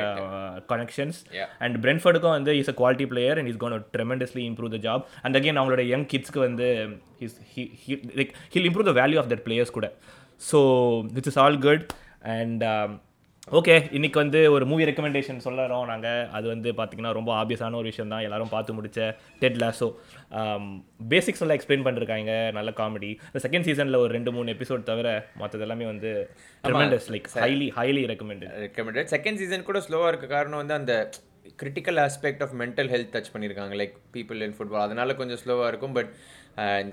connections. 0.73 1.19
And 1.65 1.77
பிரென்ஃபர்டுக்கும் 1.85 2.35
வந்து 2.37 2.53
is 2.61 2.71
a 2.73 2.77
quality 2.81 3.07
player 3.13 3.39
and 3.41 3.51
is 3.53 3.61
gone 3.65 3.77
tremendously 3.97 4.43
improve 4.51 4.73
the 4.77 4.81
job 4.89 5.05
and 5.25 5.39
again 5.41 5.59
அவங்களோட 5.61 5.85
young 5.93 6.09
கிட்ஸ்க்கு 6.15 6.43
வந்து 6.49 6.69
his 7.23 7.39
like 8.21 8.33
he'll 8.57 8.69
improve 8.71 8.89
the 8.91 8.95
value 9.03 9.21
of 9.23 9.31
that 9.35 9.45
players 9.49 9.77
கூட. 9.79 9.89
So 10.51 10.61
this 11.17 11.31
is 11.33 11.41
all 11.45 11.59
good 11.69 11.87
and 12.37 12.65
okay 13.59 13.75
இன்னைக்கு 13.97 14.19
வந்து 14.21 14.41
ஒரு 14.55 14.65
movie 14.71 14.87
recommendation 14.89 15.39
சொல்லறோம் 15.45 15.87
நாங்கள் 15.91 16.27
அது 16.37 16.47
வந்து 16.53 16.71
பார்த்தீங்கன்னா 16.79 17.13
ரொம்ப 17.19 17.31
ஆபியஸான 17.43 17.79
ஒரு 17.79 17.89
விஷயம் 17.91 18.13
தான். 18.13 18.25
எல்லாரும் 18.27 18.53
பார்த்து 18.55 18.77
முடிச்ச 18.79 19.07
டெட் 19.43 19.59
லாஸோ 19.63 19.89
பேசிக்ஸ் 21.13 21.43
எல்லாம் 21.45 21.59
எக்ஸ்பிளைன் 21.59 21.87
பண்ணிருக்காங்க. 21.87 22.35
நல்ல 22.59 22.71
காமெடி 22.81 23.11
இந்த 23.31 23.43
செகண்ட் 23.47 23.67
சீசனில் 23.69 24.01
ஒரு 24.03 24.13
ரெண்டு 24.17 24.35
மூணு 24.37 24.55
எபிசோட் 24.57 24.85
தவிர 24.91 25.09
மற்றது 25.43 25.67
எல்லாமே 25.69 25.89
வந்து 25.93 26.13
tremendous 26.69 27.11
like 27.17 27.33
highly 27.47 27.69
highly 27.81 28.05
recommended 28.13 28.55
recommended 28.67 29.11
second 29.17 29.43
season 29.43 29.69
கூட 29.71 29.81
ஸ்லோவாக 29.89 30.13
இருக்க 30.15 30.29
காரணம் 30.37 30.63
வந்து 30.63 30.79
அந்த 30.81 30.95
critical 31.63 32.01
aspect 32.07 32.43
of 32.47 32.57
mental 32.63 32.91
health 32.95 33.13
touch 33.17 33.35
பண்ணியிருக்காங்க 33.35 33.77
லைக் 33.83 33.95
பீப்புள் 34.17 34.49
இன் 34.49 34.57
ஃபுட்பால் 34.59 34.87
அதனால 34.87 35.15
கொஞ்சம் 35.21 35.43
ஸ்லோவாக 35.45 35.71
இருக்கும். 35.73 35.95
பட் 35.99 36.11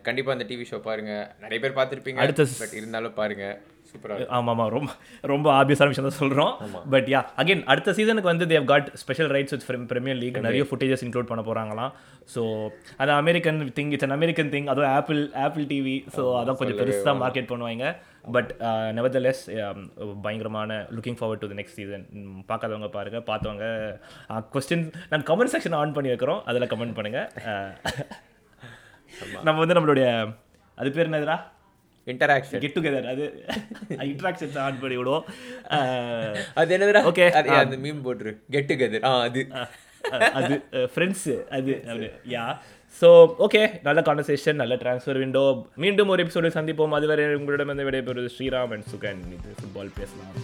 கண்டிப்பாக 0.07 0.35
அந்த 0.37 0.45
டிவி 0.51 0.65
ஷோ 0.73 0.77
பாருங்க. 0.91 1.13
நிறைய 1.45 1.59
பேர் 1.63 1.79
பார்த்துருப்பீங்க. 1.79 2.21
அடுத்த 2.25 2.51
பட் 2.61 2.77
இருந்தாலும் 2.81 3.17
பாருங்க. 3.23 3.45
சூப்பராக 3.51 3.76
ஆமாம் 4.37 4.51
ஆமாம் 4.53 4.71
ரொம்ப 4.75 4.91
ரொம்ப 5.33 5.47
ஆபியஸான 5.59 5.91
விஷயம் 5.91 6.07
தான் 6.09 6.19
சொல்கிறோம் 6.23 6.53
பட் 6.93 7.07
யா 7.13 7.21
அகைன் 7.43 7.63
அடுத்த 7.73 7.95
சீசனுக்கு 7.99 8.31
வந்து 8.33 8.47
they've 8.53 8.67
got 8.71 8.89
special 9.03 9.31
rights 9.35 9.55
with 9.55 9.87
Premier 9.93 10.19
League 10.23 10.43
நிறைய 10.47 10.65
ஃபுட்டேஜஸ் 10.69 11.05
இன்க்ளூட் 11.07 11.31
பண்ண 11.31 11.43
போகிறாங்களாம் 11.49 11.93
ஸோ 12.35 12.43
அது 13.03 13.11
American 13.21 13.59
thing 13.79 13.91
it's 13.95 14.07
an 14.09 14.17
American 14.19 14.51
thing 14.53 14.69
அதுவும் 14.73 14.91
ஆப்பிள் 14.99 15.21
ஆப்பிள் 15.47 15.65
டிவி 15.73 15.97
ஸோ 16.17 16.23
அதான் 16.41 16.59
கொஞ்சம் 16.61 16.79
பெருசாக 16.83 17.15
மார்க்கெட் 17.23 17.51
பண்ணுவாங்க. 17.53 17.87
பட் 18.35 18.49
நெவர்தலெஸ் 18.95 19.41
பயங்கரமான 20.23 20.79
looking 20.95 21.17
forward 21.19 21.41
to 21.43 21.49
the 21.51 21.55
next 21.59 21.77
season 21.79 22.03
பார்க்காதவங்க 22.49 22.89
பாருங்கள் 22.95 23.23
பார்த்தவங்க. 23.29 23.65
கொஸ்டின் 24.55 24.83
நான் 25.11 25.23
கமெண்ட் 25.29 25.53
செக்ஷன் 25.53 25.77
ஆன் 25.81 25.93
பண்ணி 25.97 26.11
வைக்கிறோம். 26.13 26.41
அதில் 26.49 26.69
கமெண்ட் 26.73 26.97
பண்ணுங்கள் 26.97 27.27
நம்ம 29.47 29.57
வந்து 29.61 29.77
நம்மளுடைய 29.77 30.07
அது 30.77 30.89
பேர் 30.97 31.09
என்னதுடா? 31.09 31.37
இன்டராக்ஷன் 32.13 32.61
கெட் 32.63 32.77
டுகெதர் 32.77 33.07
அது 33.13 33.25
இன்ட்ராக்ஷன்ஸ் 34.11 34.57
ஆன் 34.65 34.79
பண்ணி 34.83 34.97
விடுவோம் 34.99 35.25
அது 36.61 36.71
என்னதுடா? 36.77 37.01
Okay. 37.11 37.29
அது 37.39 37.49
அந்த 37.63 37.77
மீம் 37.85 38.01
போட்டுரு. 38.07 38.33
கெட் 38.55 38.69
டுகெதர் 38.71 39.05
ஆ 39.09 39.11
அது. 39.27 39.41
அது 40.39 40.55
ஃப்ரெண்ட்ஸு 40.93 41.35
அது 41.57 41.71
யா 42.35 42.45
ஸோ 43.01 43.07
ஓகே 43.45 43.61
நல்ல 43.87 43.99
கான்வர்சேஷன் 44.07 44.59
நல்ல 44.61 44.75
ட்ரான்ஸ்ஃபர் 44.83 45.21
விண்டோ 45.23 45.43
மீண்டும் 45.83 46.11
ஒரு 46.13 46.23
எபிசோடு 46.25 46.55
சந்திப்போம். 46.59 46.95
அதுவரை 46.99 47.25
உங்களிடம் 47.39 47.71
வந்து 47.73 47.87
விடைபெறுவது 47.89 48.31
ஸ்ரீராம் 48.37 48.73
அண்ட் 48.77 48.87
சுகன். 48.93 49.21
இது 49.37 49.57
ஃபுட்பால் 49.59 49.95
பேசலாம். 49.99 50.37